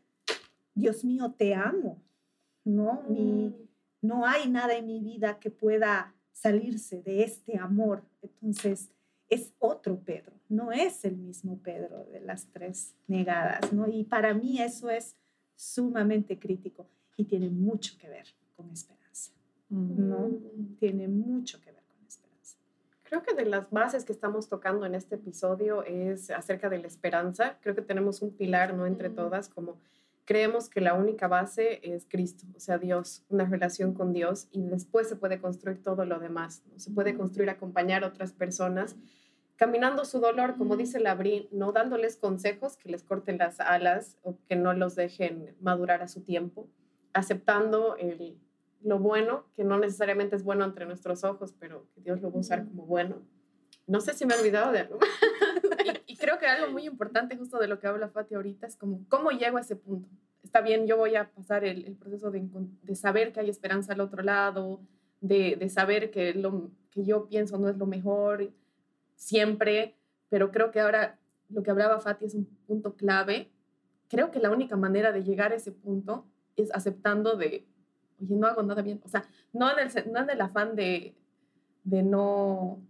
[0.75, 2.03] Dios mío, te amo.
[2.65, 3.67] No, mm.
[4.01, 8.03] No hay nada en mi vida que pueda salirse de este amor.
[8.23, 8.91] Entonces,
[9.29, 13.87] es otro Pedro, no es el mismo Pedro de las tres negadas, ¿no?
[13.87, 15.17] Y para mí eso es
[15.55, 19.33] sumamente crítico y tiene mucho que ver con esperanza,
[19.69, 20.29] ¿no?
[20.29, 20.77] Mm.
[20.79, 22.57] Tiene mucho que ver con esperanza.
[23.03, 26.87] Creo que de las bases que estamos tocando en este episodio es acerca de la
[26.87, 27.59] esperanza.
[27.61, 28.87] Creo que tenemos un pilar, ¿no?
[28.87, 29.77] Entre todas, como
[30.29, 34.62] creemos que la única base es Cristo, o sea, Dios, una relación con Dios y
[34.67, 36.79] después se puede construir todo lo demás, ¿no?
[36.79, 38.95] se puede construir acompañar a otras personas,
[39.57, 44.37] caminando su dolor, como dice Labrín, no dándoles consejos que les corten las alas o
[44.47, 46.69] que no los dejen madurar a su tiempo,
[47.14, 48.38] aceptando el,
[48.83, 52.37] lo bueno, que no necesariamente es bueno entre nuestros ojos, pero que Dios lo va
[52.37, 53.23] a usar como bueno.
[53.87, 54.99] No sé si me he olvidado de algo.
[56.29, 59.31] creo que algo muy importante justo de lo que habla Fati ahorita es como, ¿cómo
[59.31, 60.11] llego a ese punto?
[60.43, 62.47] Está bien, yo voy a pasar el, el proceso de,
[62.83, 64.83] de, saber que hay esperanza al otro lado,
[65.23, 68.53] de, de, saber que lo que yo pienso no es lo mejor
[69.14, 69.95] siempre,
[70.29, 73.51] pero creo que ahora lo que hablaba Fati es un punto clave.
[74.09, 77.67] Creo que la única manera de llegar a ese punto es aceptando de,
[78.21, 79.01] oye, no hago nada bien.
[79.03, 81.17] O sea, no en el, no en el afán de,
[81.85, 82.83] de no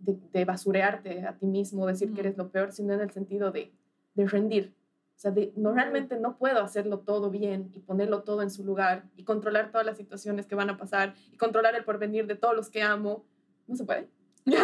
[0.00, 3.72] de, basurearte a ti mismo, decir que eres lo peor, sino en el sentido de,
[4.14, 4.74] de rendir.
[5.16, 8.64] O sea, de, no, realmente no puedo hacerlo todo bien y ponerlo todo en su
[8.64, 12.36] lugar y controlar todas las situaciones que van a pasar y controlar el porvenir de
[12.36, 13.26] todos los que amo.
[13.66, 14.08] No se puede.
[14.46, 14.56] y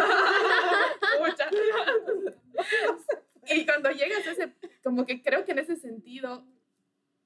[3.65, 6.43] cuando llegas a ese, como que creo que en ese sentido,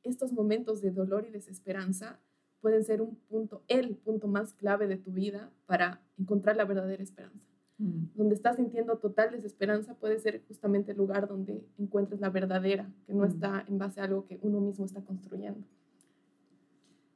[0.03, 2.19] estos momentos de dolor y desesperanza
[2.59, 7.01] pueden ser un punto, el punto más clave de tu vida para encontrar la verdadera
[7.01, 7.50] esperanza.
[7.81, 8.09] Mm.
[8.15, 13.13] Donde estás sintiendo total desesperanza puede ser justamente el lugar donde encuentres la verdadera, que
[13.13, 13.27] no Mm.
[13.27, 15.65] está en base a algo que uno mismo está construyendo.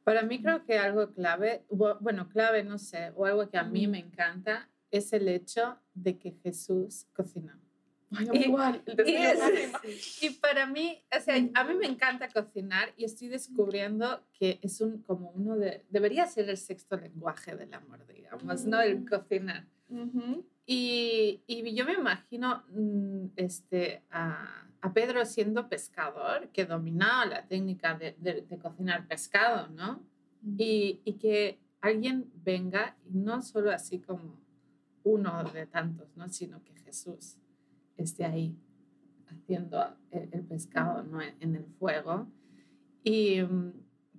[0.04, 3.64] Para mí creo que algo clave, bu- bueno, clave, no sé, o algo que a
[3.64, 3.92] mí Ujú.
[3.92, 7.54] me encanta es el hecho de que Jesús cocinó.
[8.12, 12.28] Ay, Y- igual, el Y, es- y para mí, o sea, a mí me encanta
[12.30, 17.56] cocinar y estoy descubriendo que es un, como uno de, debería ser el sexto lenguaje
[17.56, 18.80] del amor, digamos, ¿no?
[18.82, 19.06] El Mm.
[19.08, 19.66] cocinar.
[19.90, 20.46] Ujú.
[20.66, 27.48] Y, y yo me imagino mm, este, a, a Pedro siendo pescador, que dominaba la
[27.48, 30.04] técnica de, de- de cocinar pescado, ¿no?
[30.58, 34.40] Y, y que alguien venga, y no solo así como
[35.04, 36.28] uno de tantos, ¿no?
[36.30, 37.38] Sino que Jesús
[37.98, 38.56] esté ahí
[39.28, 41.22] haciendo el, el pescado, ¿no?
[41.22, 42.28] En, en el fuego.
[43.04, 43.72] Y mm,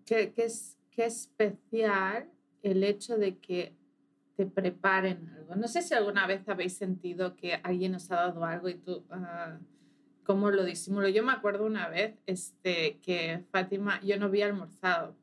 [0.04, 2.30] que, que es, que especial
[2.62, 3.74] el hecho de que
[4.37, 5.57] te preparen algo.
[5.57, 9.05] No sé si alguna vez habéis sentido que alguien os ha dado algo y tú,
[9.11, 9.59] ah,
[10.25, 11.09] ¿cómo lo disimulo?
[11.09, 15.16] Yo me acuerdo una vez este, que Fátima, yo no había almorzado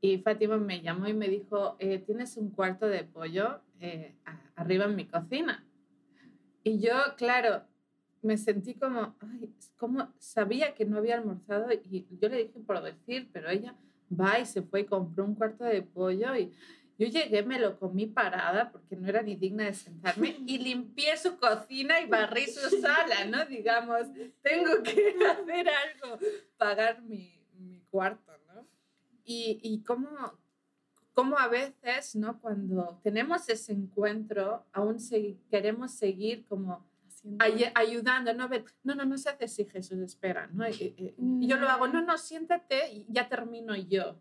[0.00, 4.14] y Fátima me llamó y me dijo, eh, ¿tienes un cuarto de pollo eh,
[4.54, 5.64] arriba en mi cocina?
[6.62, 7.64] Y yo, claro,
[8.22, 12.82] me sentí como, ay, como sabía que no había almorzado y yo le dije por
[12.82, 13.74] decir, pero ella
[14.08, 16.52] va y se fue y compró un cuarto de pollo y
[16.98, 21.16] yo llegué, me lo comí parada porque no era ni digna de sentarme y limpié
[21.16, 23.44] su cocina y barrí su sala, ¿no?
[23.46, 24.02] Digamos,
[24.42, 26.18] tengo que hacer algo,
[26.56, 28.66] pagar mi, mi cuarto, ¿no?
[29.24, 30.08] Y, y cómo,
[31.14, 32.40] cómo a veces, ¿no?
[32.40, 36.86] Cuando tenemos ese encuentro, aún segui- queremos seguir como
[37.38, 38.48] ay- ayudando, ¿no?
[38.82, 40.68] No, no, no se hace si Jesús espera, ¿no?
[40.68, 44.18] Y, y- y yo lo hago, no, no, siéntate y ya termino yo.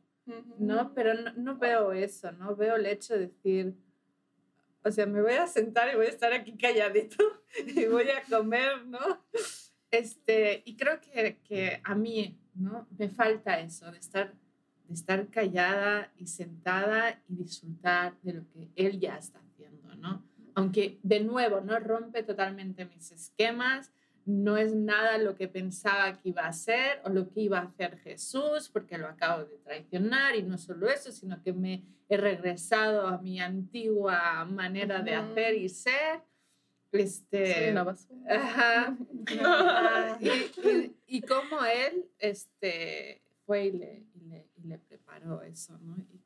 [0.57, 0.93] ¿No?
[0.93, 2.55] Pero no, no veo eso, ¿no?
[2.55, 3.75] Veo el hecho de decir,
[4.83, 7.23] o sea, me voy a sentar y voy a estar aquí calladito
[7.67, 8.99] y voy a comer, ¿no?
[9.91, 12.87] Este, y creo que, que a mí, ¿no?
[12.97, 14.33] Me falta eso, de estar,
[14.87, 20.23] de estar callada y sentada y disfrutar de lo que él ya está haciendo, ¿no?
[20.55, 23.91] Aunque, de nuevo, no rompe totalmente mis esquemas,
[24.25, 27.63] no es nada lo que pensaba que iba a ser o lo que iba a
[27.63, 32.17] hacer Jesús, porque lo acabo de traicionar y no solo eso, sino que me he
[32.17, 36.21] regresado a mi antigua manera de hacer y ser.
[36.91, 38.19] Soy Este, una basura.
[38.29, 38.97] Ajá.
[39.43, 40.17] Ajá.
[40.21, 44.03] y, y, y cómo él este, fue y le,
[44.55, 45.97] y le, preparó eso, ¿no?
[45.97, 46.21] Y,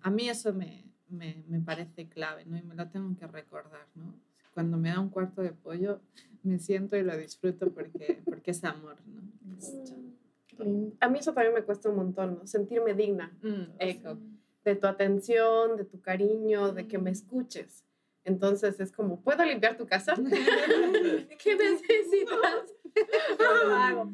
[0.00, 2.56] a mí eso me, me, me parece clave, ¿no?
[2.56, 4.14] Y me lo tengo que recordar, ¿no?
[4.54, 6.00] Cuando me da un cuarto de pollo,
[6.42, 9.22] me siento y lo disfruto porque, porque es amor, ¿no?
[10.58, 10.96] Lindo.
[11.00, 12.46] A mí eso también me cuesta un montón, ¿no?
[12.46, 14.18] sentirme digna Mm, eco.
[14.64, 17.84] de tu atención, de tu cariño, de que me escuches.
[18.24, 20.14] Entonces es como, ¿puedo limpiar tu casa?
[21.38, 22.72] ¿Qué necesitas?
[23.38, 24.12] Yo lo hago.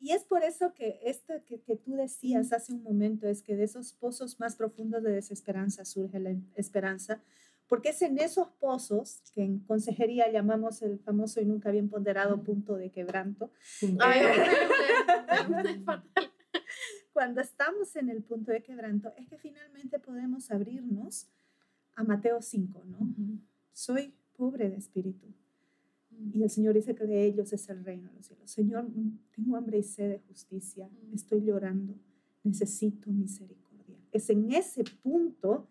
[0.00, 3.54] Y es por eso que esto que, que tú decías hace un momento, es que
[3.54, 7.20] de esos pozos más profundos de desesperanza surge la esperanza,
[7.72, 12.42] porque es en esos pozos que en consejería llamamos el famoso y nunca bien ponderado
[12.42, 13.50] punto de quebranto,
[13.98, 15.82] Ay, Eh,
[17.14, 21.28] cuando estamos en el punto de quebranto, es que finalmente podemos abrirnos
[21.94, 22.98] a Mateo 5, ¿no?
[23.72, 25.28] Soy pobre de espíritu.
[26.34, 28.50] Y el Señor dice que de ellos es el reino de los cielos.
[28.50, 30.90] Señor, mm, tengo hambre y sed de justicia.
[30.90, 31.14] Mm.
[31.14, 31.94] Estoy llorando.
[32.44, 33.96] Necesito misericordia.
[34.12, 35.70] Es en ese punto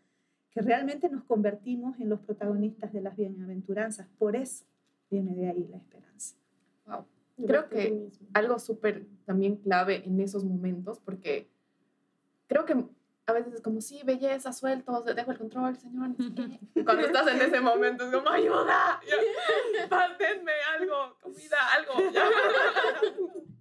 [0.52, 4.08] que realmente nos convertimos en los protagonistas de las bienaventuranzas.
[4.20, 4.66] Por eso
[5.10, 6.36] viene de ahí la esperanza.
[6.86, 7.06] Wow.
[7.48, 11.50] Creo que algo súper también clave en esos momentos, porque
[12.48, 12.86] creo que
[13.26, 16.10] a veces es como, sí, belleza, suelto, dejo el control, señor.
[16.10, 16.60] no sé qué".
[16.76, 19.00] Y Cuando estás en ese momento es como, ayuda,
[20.20, 22.12] denme algo, comida, algo.
[22.12, 22.26] ya".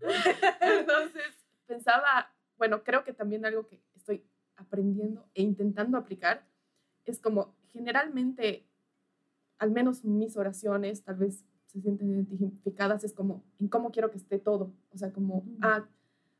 [0.79, 4.25] Entonces pensaba, bueno, creo que también algo que estoy
[4.57, 6.50] aprendiendo e intentando aplicar
[7.11, 8.67] es como generalmente,
[9.59, 14.17] al menos mis oraciones, tal vez se sienten identificadas, es como en cómo quiero que
[14.17, 14.73] esté todo.
[14.93, 15.59] O sea, como, Ujú.
[15.63, 15.87] ah,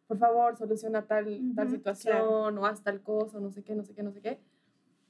[0.07, 2.61] por favor, soluciona tal, tal Ujú, situación claro.
[2.63, 4.41] o haz tal cosa, no sé qué, no sé qué, no sé qué.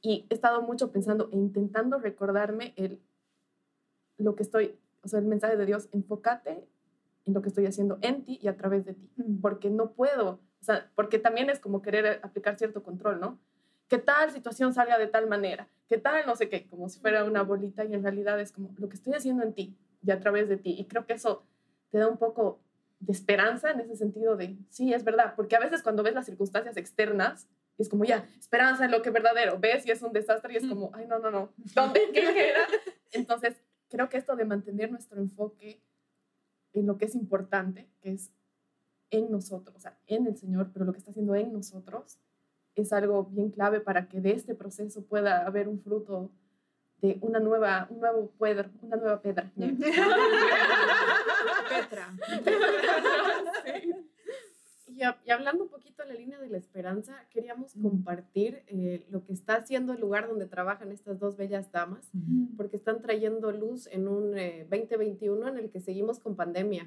[0.02, 3.00] Y he estado mucho pensando e intentando recordarme el,
[4.18, 6.66] lo que estoy, o sea, el mensaje de Dios, enfócate
[7.26, 10.40] en lo que estoy haciendo en ti y a través de ti, porque no puedo,
[10.60, 13.38] o sea, porque también es como querer aplicar cierto control, ¿no?
[13.90, 17.24] Que tal situación salga de tal manera, que tal no sé qué, como si fuera
[17.24, 20.20] una bolita y en realidad es como lo que estoy haciendo en ti y a
[20.20, 20.76] través de ti.
[20.78, 21.44] Y creo que eso
[21.90, 22.60] te da un poco
[23.00, 26.24] de esperanza en ese sentido de, sí, es verdad, porque a veces cuando ves las
[26.24, 27.48] circunstancias externas,
[27.78, 29.58] es como, ya, esperanza en lo que es verdadero.
[29.58, 31.52] Ves y es un desastre y es como, ay, no, no, no.
[31.74, 32.00] ¿Dónde?
[32.12, 32.66] ¿Qué era?
[33.10, 33.56] Entonces,
[33.88, 35.82] creo que esto de mantener nuestro enfoque
[36.74, 38.30] en lo que es importante, que es
[39.10, 42.20] en nosotros, o sea, en el Señor, pero lo que está haciendo en nosotros,
[42.74, 46.30] es algo bien clave para que de este proceso pueda haber un fruto
[47.00, 49.50] de una nueva, un nuevo pedra, una nueva pedra.
[51.68, 52.12] Petra.
[54.86, 59.32] Y, hablando un poquito de la línea de la esperanza, queríamos compartir eh, lo que
[59.32, 62.10] está haciendo el lugar donde trabajan estas dos bellas damas,
[62.56, 66.86] porque están trayendo luz en un 2021 eh, en el que seguimos con pandemia.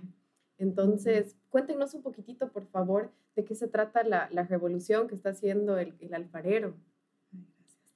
[0.58, 5.30] Entonces, cuéntenos un poquitito, por favor, de qué se trata la, la revolución que está
[5.30, 6.76] haciendo el, el alfarero.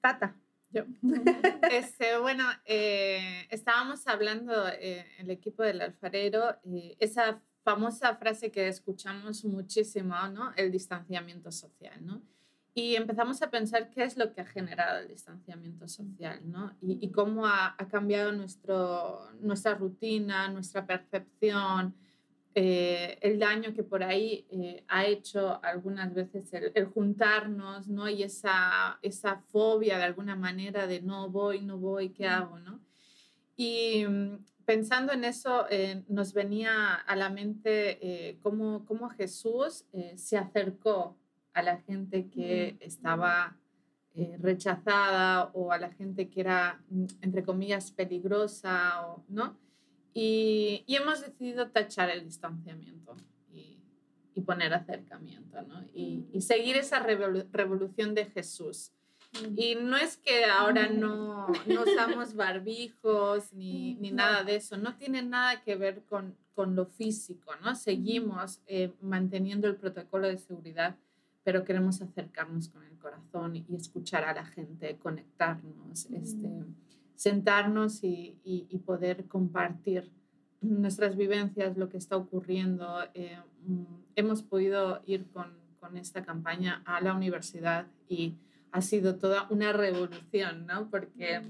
[0.01, 0.35] Tata.
[0.71, 0.83] Yo.
[1.71, 8.67] Este, bueno, eh, estábamos hablando eh, el equipo del alfarero, eh, esa famosa frase que
[8.67, 10.53] escuchamos muchísimo, ¿no?
[10.55, 12.21] El distanciamiento social, ¿no?
[12.73, 16.77] Y empezamos a pensar qué es lo que ha generado el distanciamiento social, ¿no?
[16.81, 21.95] Y, y cómo ha, ha cambiado nuestro, nuestra rutina, nuestra percepción,
[22.59, 28.09] eh, el daño que por ahí eh, ha hecho algunas veces el, juntarnos, ¿no?
[28.09, 32.79] Y esa, esa fobia de alguna manera de no voy, no voy, ¿qué hago, no?
[33.55, 40.37] Y mm, pensando en eso, eh, nos venía a la mente cómo, cómo, Jesús se
[40.39, 41.15] acercó
[41.53, 43.55] a la gente que estaba
[44.39, 49.66] rechazada o a la gente que era, mm, entre comillas, peligrosa, o, ¿no?
[50.13, 53.15] Y, hemos decidido tachar el distanciamiento
[53.53, 53.77] y,
[54.33, 55.83] y poner acercamiento, ¿no?
[55.93, 58.91] Y, y seguir esa revolución de Jesús.
[59.55, 64.95] Y no es que ahora no, no usamos barbijos ni, ni, nada de eso, no
[64.95, 67.75] tiene nada que ver con, con lo físico, ¿no?
[67.75, 70.95] Seguimos eh, manteniendo el protocolo de seguridad,
[71.43, 76.49] pero queremos acercarnos con el corazón y escuchar a la gente, conectarnos, este,
[77.17, 80.11] sentarnos y, y, poder compartir
[80.61, 82.99] nuestras vivencias, lo que está ocurriendo.
[83.15, 88.35] Eh, mm, hemos podido ir con, con, esta campaña a la universidad y
[88.71, 90.91] ha sido toda una revolución, ¿no?
[90.91, 91.41] Porque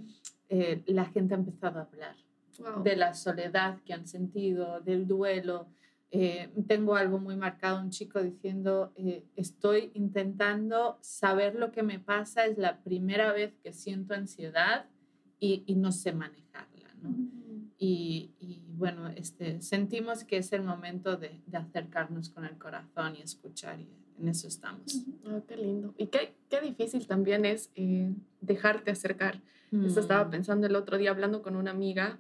[0.47, 2.15] eh, la gente ha empezado a hablar
[2.83, 5.67] de la soledad que han sentido, del duelo.
[6.11, 8.93] Eh, tengo algo muy marcado, un chico diciendo,
[9.35, 14.85] estoy intentando saber lo que me pasa, es la primera vez que siento ansiedad
[15.39, 16.93] y, no sé manejarla.
[17.01, 17.15] ¿no?
[17.77, 23.15] y, y, bueno, este, sentimos que es el momento de, de, acercarnos con el corazón
[23.15, 25.05] y escuchar y en eso estamos.
[25.25, 25.93] Oh, qué lindo.
[25.97, 29.41] Y qué, qué difícil también es eh, dejarte acercar.
[29.71, 30.31] Eso estaba mm.
[30.31, 32.19] pensando el otro día hablando con una amiga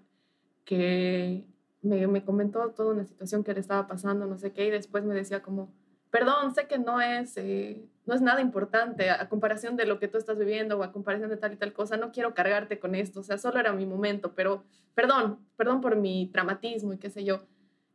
[0.65, 1.45] que
[1.81, 5.05] me, me comentó toda una situación que le estaba pasando, no sé qué, y después
[5.05, 5.73] me decía como,
[6.11, 10.07] perdón, sé que no es, eh, no es nada importante a, comparación de lo que
[10.07, 12.95] tú estás viviendo o a comparación de tal y tal cosa, no quiero cargarte con
[12.95, 14.63] esto, o sea, solo era mi momento, pero
[14.95, 17.41] perdón, perdón por mi traumatismo y qué sé yo.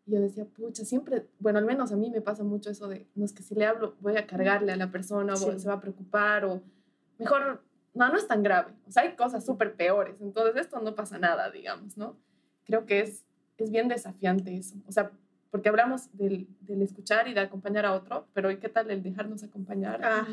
[0.05, 3.09] Y yo decía, pucha, siempre, bueno, al menos a mí me pasa mucho eso de,
[3.14, 5.75] no es que si le hablo voy a cargarle a la persona o se va
[5.75, 6.62] a preocupar o
[7.18, 7.62] mejor,
[7.94, 11.18] no, no es tan grave, o sea, hay cosas súper peores, entonces esto no pasa
[11.18, 12.18] nada, digamos, ¿no?
[12.64, 13.25] Creo que es,
[13.57, 15.11] es bien desafiante eso, o sea,
[15.52, 19.02] porque hablamos del, del, escuchar y de acompañar a otro, pero ¿y qué tal el
[19.02, 20.00] dejarnos acompañar?
[20.02, 20.26] Ah.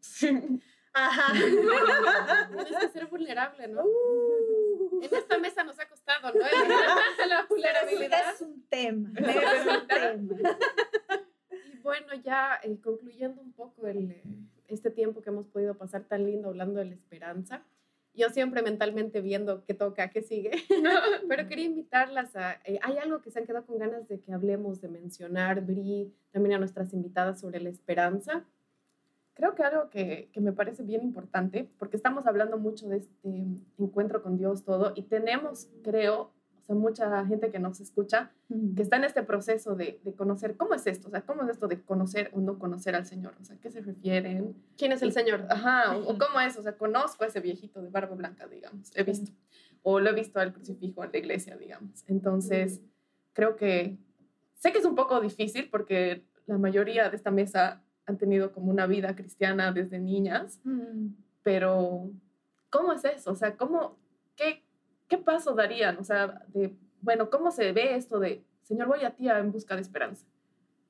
[0.00, 0.60] Sí.
[0.92, 1.32] Ajá.
[2.52, 3.84] Tienes que ser vulnerable, ¿no?
[3.84, 5.00] Uh.
[5.00, 6.40] En esta mesa nos ha costado, ¿no?
[6.40, 8.34] La vulnerabilidad.
[8.34, 9.12] Es un tema.
[9.16, 10.58] Es un tema.
[11.72, 14.20] Y bueno, ya eh, concluyendo un poco el,
[14.66, 17.62] este tiempo que hemos podido pasar tan lindo hablando de la esperanza,
[18.16, 20.50] yo siempre mentalmente viendo qué toca, qué sigue,
[21.28, 24.32] pero quería invitarlas a, eh, hay algo que se han quedado con ganas de que
[24.32, 28.44] hablemos, de mencionar, Bri, también a nuestras invitadas sobre la esperanza.
[29.34, 33.46] Creo que algo que, que me parece bien importante, porque estamos hablando mucho de este
[33.78, 36.32] encuentro con Dios todo, y tenemos, creo,
[36.66, 38.30] sea, mucha gente que nos escucha,
[38.74, 41.50] que está en este proceso de, de, conocer cómo es esto, o sea, cómo es
[41.50, 44.56] esto de conocer o no conocer al Señor, o sea, ¿qué se refieren?
[44.76, 45.46] ¿Quién es el Señor?
[45.48, 49.04] Ajá, o, cómo es, o sea, conozco a ese viejito de barba blanca, digamos, he
[49.04, 49.32] visto,
[49.82, 52.04] o lo he visto al crucifijo en la iglesia, digamos.
[52.08, 52.80] Entonces,
[53.32, 53.96] creo que,
[54.54, 58.70] sé que es un poco difícil porque la mayoría de esta mesa han tenido como
[58.70, 60.60] una vida cristiana desde niñas,
[61.42, 62.10] pero
[62.70, 63.30] ¿cómo es eso?
[63.30, 63.96] O sea, ¿cómo,
[64.36, 64.65] qué,
[65.08, 65.98] ¿qué paso darían?
[65.98, 69.74] O sea, de, bueno, ¿cómo se ve esto de, Señor, voy a ti en busca
[69.74, 70.26] de esperanza?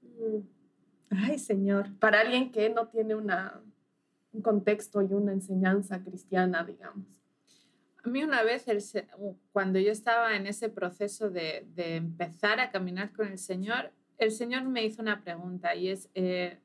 [0.03, 0.41] Mm.
[1.11, 1.97] Ay, Señor.
[1.99, 3.63] Para alguien que no tiene una,
[4.33, 7.07] un contexto y una enseñanza cristiana, digamos.
[8.03, 8.65] A mí una vez,
[9.53, 14.31] cuando yo estaba en ese proceso de, de, empezar a caminar con el Señor, el
[14.31, 16.59] Señor me hizo una pregunta y es, eh,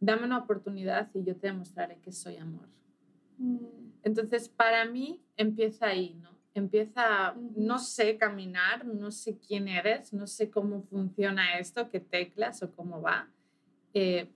[0.00, 2.68] dame una oportunidad y yo te demostraré que soy amor.
[3.38, 3.56] Mm.
[4.02, 6.35] Entonces, para mí empieza ahí, ¿no?
[6.56, 12.62] Empieza, no sé caminar, no sé quién eres, no sé cómo funciona esto, qué teclas
[12.62, 13.28] o cómo va,
[13.92, 14.30] eh,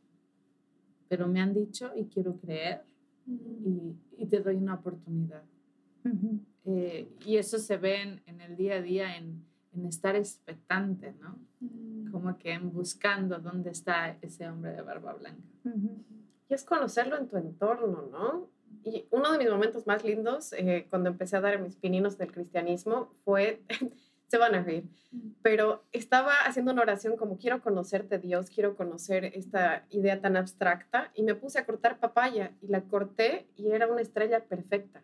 [1.09, 2.83] pero me han dicho y quiero creer
[3.27, 5.43] y, y te doy una oportunidad.
[6.67, 9.43] Eh, y eso se ve en, en, el día a día, en,
[9.73, 11.39] en estar expectante, ¿no?
[12.11, 15.49] Como que en buscando dónde está ese hombre de barba blanca.
[16.49, 18.51] Y es conocerlo en tu entorno, ¿no?
[18.85, 22.33] Y uno de mis momentos más lindos eh, cuando empecé a dar mis pininos del
[22.33, 23.63] cristianismo fue,
[24.27, 24.85] se van a reír,
[25.43, 31.11] pero estaba haciendo una oración como quiero conocerte Dios, quiero conocer esta idea tan abstracta
[31.15, 35.03] y me puse a cortar papaya y la corté y era una estrella perfecta.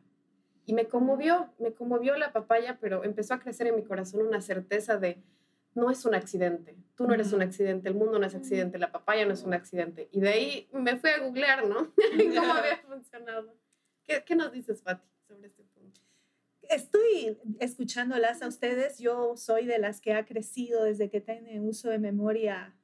[0.65, 4.41] Y me conmovió, me conmovió la papaya, pero empezó a crecer en mi corazón una
[4.41, 5.23] certeza de,
[5.75, 8.91] no es un accidente, tú no eres un accidente, el mundo no es accidente, la
[8.91, 10.09] papaya no es un accidente.
[10.11, 11.93] Y de ahí me fui a googlear, ¿no?
[12.35, 13.55] ¿Cómo había funcionado?
[14.07, 16.01] ¿Qué, ¿Qué, nos dices, Patti, sobre este punto?
[16.63, 18.99] Estoy escuchándolas a ustedes.
[18.99, 22.75] Yo soy de las que ha crecido desde que tiene uso de memoria.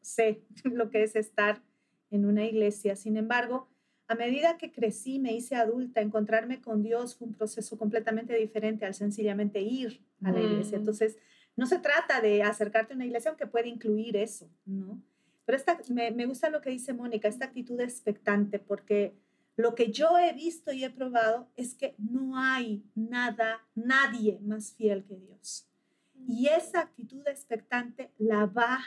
[0.00, 1.62] Sé lo que es estar
[2.10, 2.96] en una iglesia.
[2.96, 3.68] Sin embargo,
[4.08, 8.86] a medida que crecí, me hice adulta, encontrarme con Dios fue un proceso completamente diferente
[8.86, 10.78] al sencillamente ir a la iglesia.
[10.78, 11.16] Entonces,
[11.56, 15.02] no se trata de acercarte a una iglesia, aunque puede incluir eso, ¿no?
[15.44, 19.14] Pero esta, me, me gusta lo que dice Mónica, esta actitud expectante, porque
[19.56, 24.72] lo que yo he visto y he probado es que no hay nada, nadie más
[24.72, 25.66] fiel que Dios.
[26.28, 28.78] Y esa actitud expectante la va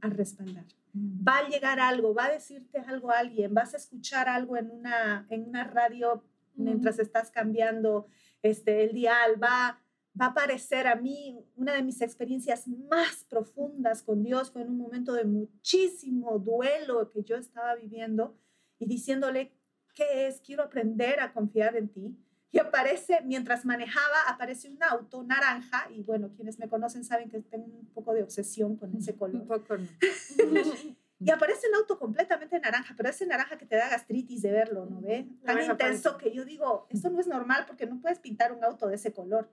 [0.00, 0.66] a respaldar.
[0.94, 4.70] Va a llegar algo, va a decirte algo a alguien, vas a escuchar algo en
[4.70, 6.24] una, en una radio
[6.54, 8.06] mientras estás cambiando
[8.42, 9.80] este, el dial, va,
[10.20, 14.70] va a aparecer a mí una de mis experiencias más profundas con Dios fue en
[14.70, 18.36] un momento de muchísimo duelo que yo estaba viviendo
[18.78, 19.52] y diciéndole,
[20.00, 20.40] ¿qué es?
[20.40, 22.16] Quiero aprender a confiar en ti.
[22.52, 27.40] Y aparece, mientras manejaba, aparece un auto naranja, y bueno, quienes me conocen saben que
[27.40, 29.42] tengo un poco de obsesión con ese color.
[29.42, 29.76] Un poco.
[31.20, 34.86] y aparece el auto completamente naranja, pero ese naranja que te da gastritis de verlo,
[34.86, 35.28] ¿no ve?
[35.44, 38.88] Tan intenso que yo digo, esto no es normal porque no puedes pintar un auto
[38.88, 39.48] de ese color.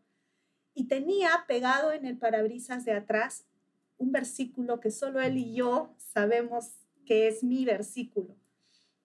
[0.73, 3.45] Y tenía pegado en el parabrisas de atrás
[3.97, 8.35] un versículo que solo él y yo sabemos que es mi versículo.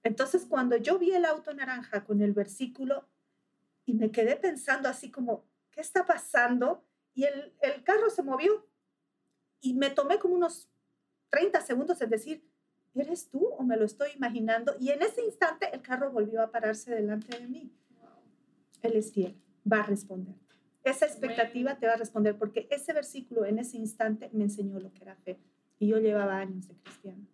[0.03, 3.09] Entonces, cuando yo vi el auto naranja con el versículo
[3.85, 6.85] y me quedé pensando así como, ¿qué está pasando?
[7.15, 8.67] Y el, el carro se movió
[9.61, 10.69] y me tomé como unos
[11.31, 12.45] 30 segundos en decir,
[12.95, 14.75] ¿eres tú o me lo estoy imaginando?
[14.79, 17.73] Y en ese instante el carro volvió a pararse delante de mí.
[18.83, 19.41] Él es fiel,
[19.71, 20.35] va a responder.
[20.85, 24.93] Esa expectativa te va a responder porque ese versículo en ese instante me enseñó lo
[24.93, 25.39] que era fe.
[25.79, 27.25] Y yo llevaba años de cristiano.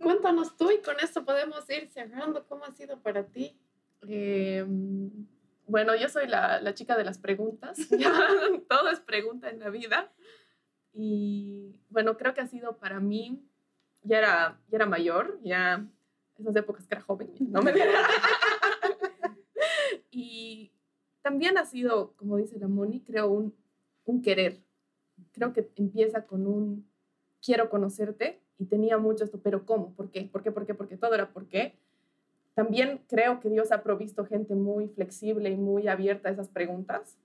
[0.00, 2.46] Cuéntanos tú y con esto podemos ir cerrando.
[2.46, 3.56] ¿Cómo ha sido para ti?
[4.08, 4.64] Eh,
[5.66, 7.78] bueno, yo soy la, la, chica de las preguntas.
[8.68, 10.12] Todo es pregunta en la vida.
[10.92, 13.42] Y bueno, creo que ha sido para mí,
[14.02, 15.86] ya era, ya era mayor, ya
[16.38, 17.72] esas épocas que era joven, no me
[20.10, 20.72] Y
[21.22, 23.54] también ha sido, como dice la Moni, creo un,
[24.04, 24.62] un querer.
[25.32, 26.90] Creo que empieza con un
[27.40, 29.92] quiero conocerte y tenía mucho esto, pero ¿cómo?
[29.94, 30.28] ¿Por qué?
[30.30, 30.52] ¿Por qué?
[30.52, 30.74] ¿Por qué?
[30.74, 31.74] Porque todo era ¿por qué?
[32.54, 37.18] También creo que Dios ha provisto gente muy flexible y muy abierta a esas preguntas,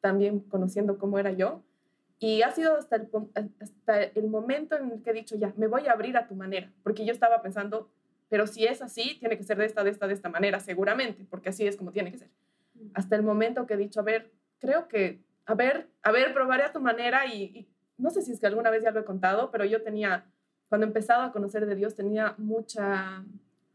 [0.00, 1.62] también conociendo cómo era yo.
[2.18, 3.08] Y ha sido hasta el,
[3.60, 6.34] hasta el momento en el que he dicho, ya, me voy a abrir a tu
[6.34, 7.90] manera, porque yo estaba pensando,
[8.28, 11.26] pero si es así, tiene que ser de esta, de esta, de esta manera, seguramente,
[11.28, 12.30] porque así es como tiene que ser.
[12.94, 16.64] Hasta el momento que he dicho, a ver, creo que, a ver, a ver, probaré
[16.64, 17.68] a tu manera y, y
[17.98, 20.26] no sé si es que alguna vez ya lo he contado, pero yo tenía
[20.72, 23.22] cuando empezaba a conocer de Dios tenía mucha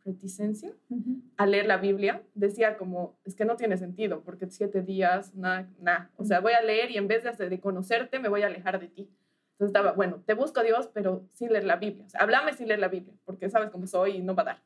[0.04, 1.22] reticencia uh -huh.
[1.38, 2.24] a leer la Biblia.
[2.34, 6.10] Decía como, es que no tiene sentido, porque siete días, nada, nada.
[6.18, 8.80] O sea, voy a leer y en vez de, de conocerte, me voy a alejar
[8.80, 9.12] de ti.
[9.52, 12.04] Entonces estaba, bueno, te busco a Dios, pero sin leer la Biblia.
[12.04, 14.46] O sea, háblame sin leer la Biblia, porque sabes cómo soy y no va a
[14.46, 14.64] dar.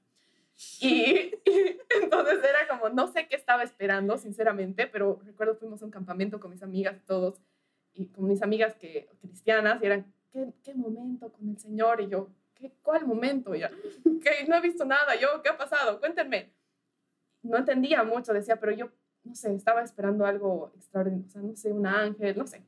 [0.80, 0.88] Y,
[1.46, 5.92] y, entonces era como, no sé qué estaba esperando, sinceramente, pero recuerdo fuimos a un
[5.92, 7.42] campamento con mis amigas todos,
[7.94, 12.02] y con mis amigas que, cristianas, y eran, ¿qué, qué momento con el Señor?
[12.02, 13.54] Y yo, ¿qué, ¿cuál momento?
[13.56, 16.00] Ya, que no he visto nada, yo, ¿qué ha pasado?
[16.00, 16.52] Cuéntenme.
[17.44, 18.90] No entendía mucho, decía, pero yo,
[19.24, 22.64] no sé, estaba esperando algo extraordinario, o sea, no sé, un ángel, no sé.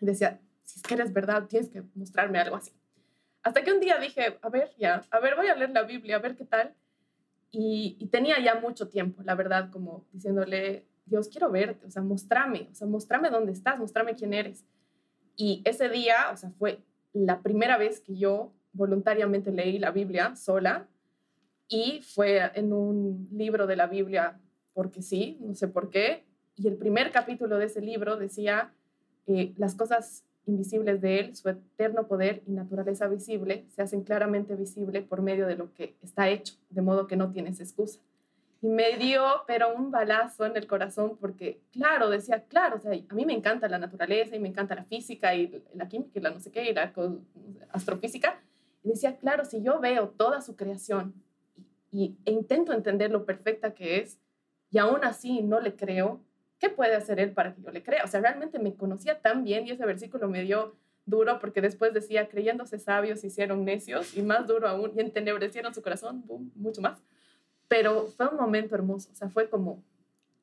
[0.00, 2.72] Y decía, si es que eres verdad, tienes que mostrarme algo así.
[3.42, 6.16] Hasta que un día dije, a ver, ya, a ver, voy a leer la Biblia,
[6.16, 6.74] a ver qué tal.
[7.50, 12.02] Y, y, tenía ya mucho tiempo, la verdad, como diciéndole, Dios, quiero verte, o sea,
[12.02, 14.64] mostrame, o sea, mostrame dónde estás, mostrame quién eres.
[15.36, 16.80] Y ese día, o sea, fue
[17.12, 20.88] la primera vez que yo voluntariamente leí la Biblia sola
[21.68, 24.40] y fue en un libro de la Biblia
[24.72, 26.24] porque sí, no sé por qué,
[26.56, 28.72] y el primer capítulo de ese libro decía
[29.26, 34.54] eh, las cosas invisibles de Él, su eterno poder y naturaleza visible, se hacen claramente
[34.56, 38.00] visible por medio de lo que está hecho, de modo que no tienes excusa.
[38.64, 42.92] Y me dio, pero un balazo en el corazón, porque, claro, decía, claro, o sea,
[42.92, 46.22] a mí me encanta la naturaleza y me encanta la física y la química y
[46.22, 46.90] la no sé qué, y la
[47.72, 48.40] astrofísica.
[48.82, 51.12] Y decía, claro, si yo veo toda su creación
[51.92, 54.18] y, e intento entender lo perfecta que es,
[54.70, 56.22] y aún así no le creo,
[56.58, 58.02] ¿qué puede hacer él para que yo le crea?
[58.04, 61.92] O sea, realmente me conocía tan bien y ese versículo me dio duro porque después
[61.92, 67.02] decía, creyéndose sabios hicieron necios y más duro aún, y entenebrecieron su corazón, mucho más.
[67.76, 69.82] Pero fue un momento hermoso, o sea, fue como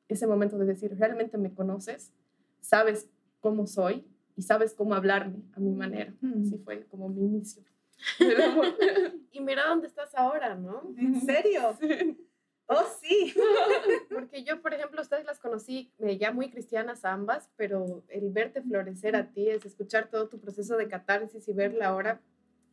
[0.06, 2.12] ese momento de decir, realmente me conoces,
[2.60, 3.08] sabes
[3.40, 4.04] cómo soy
[4.36, 6.12] y sabes cómo hablarme a mi manera.
[6.20, 6.42] Mm.
[6.42, 7.62] Así fue como mi inicio.
[9.32, 10.92] y mira dónde estás ahora, ¿no?
[10.98, 11.74] ¿En serio?
[11.80, 12.18] Sí.
[12.66, 13.34] Oh, sí.
[14.10, 18.60] Porque yo, por ejemplo, ustedes las conocí eh, ya muy cristianas ambas, pero el verte
[18.60, 22.20] florecer a ti, es escuchar todo tu proceso de catarsis y verla ahora,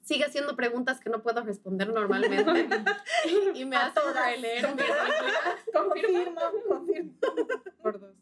[0.10, 2.44] sigue haciendo preguntas que no puedo responder normalmente.
[3.54, 4.82] y me hace releer mi
[5.72, 7.14] Confirmo, confirmo.
[7.84, 8.16] Por dos.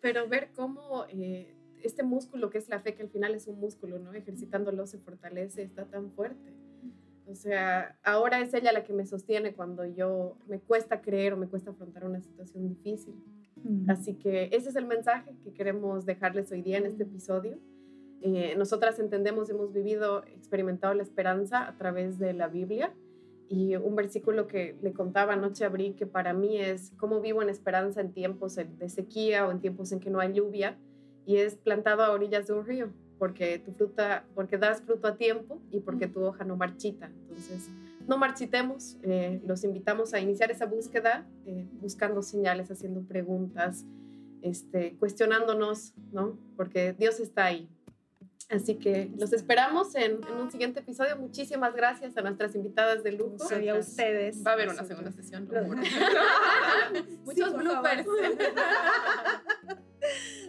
[0.00, 3.58] Pero, ver cómo eh, este músculo que es la fe, que al final es un
[3.58, 4.12] músculo, ¿no?
[4.12, 6.54] Ejercitándolo se fortalece, está tan fuerte.
[7.26, 11.36] O sea, ahora es ella la que me sostiene cuando yo me cuesta creer o
[11.36, 13.14] me cuesta afrontar una situación difícil.
[13.56, 13.90] Mm.
[13.90, 17.58] Así que ese es el mensaje que queremos dejarles hoy día en este episodio.
[18.22, 22.94] Eh, nosotras entendemos, hemos vivido, experimentado la esperanza a través de la Biblia
[23.48, 27.48] y un versículo que le contaba anoche abrí que para mí es cómo vivo en
[27.48, 30.78] esperanza en tiempos de sequía o en tiempos en que no hay lluvia
[31.26, 32.92] y es plantado a orillas de un río
[33.22, 37.06] porque tu fruta, porque das fruto a tiempo y porque tu hoja no marchita.
[37.06, 37.70] Entonces,
[38.08, 43.86] no marchitemos, eh, los invitamos a iniciar esa búsqueda, eh, buscando señales, haciendo preguntas,
[44.40, 46.36] este, cuestionándonos, ¿no?
[46.56, 47.68] Porque Dios está ahí.
[48.50, 51.16] Así que los esperamos en, en, un siguiente episodio.
[51.16, 53.36] Muchísimas gracias a nuestras invitadas de lujo.
[53.60, 54.44] Y a ustedes.
[54.44, 55.48] Va a haber una segunda sesión.
[57.24, 58.06] Muchos bloopers.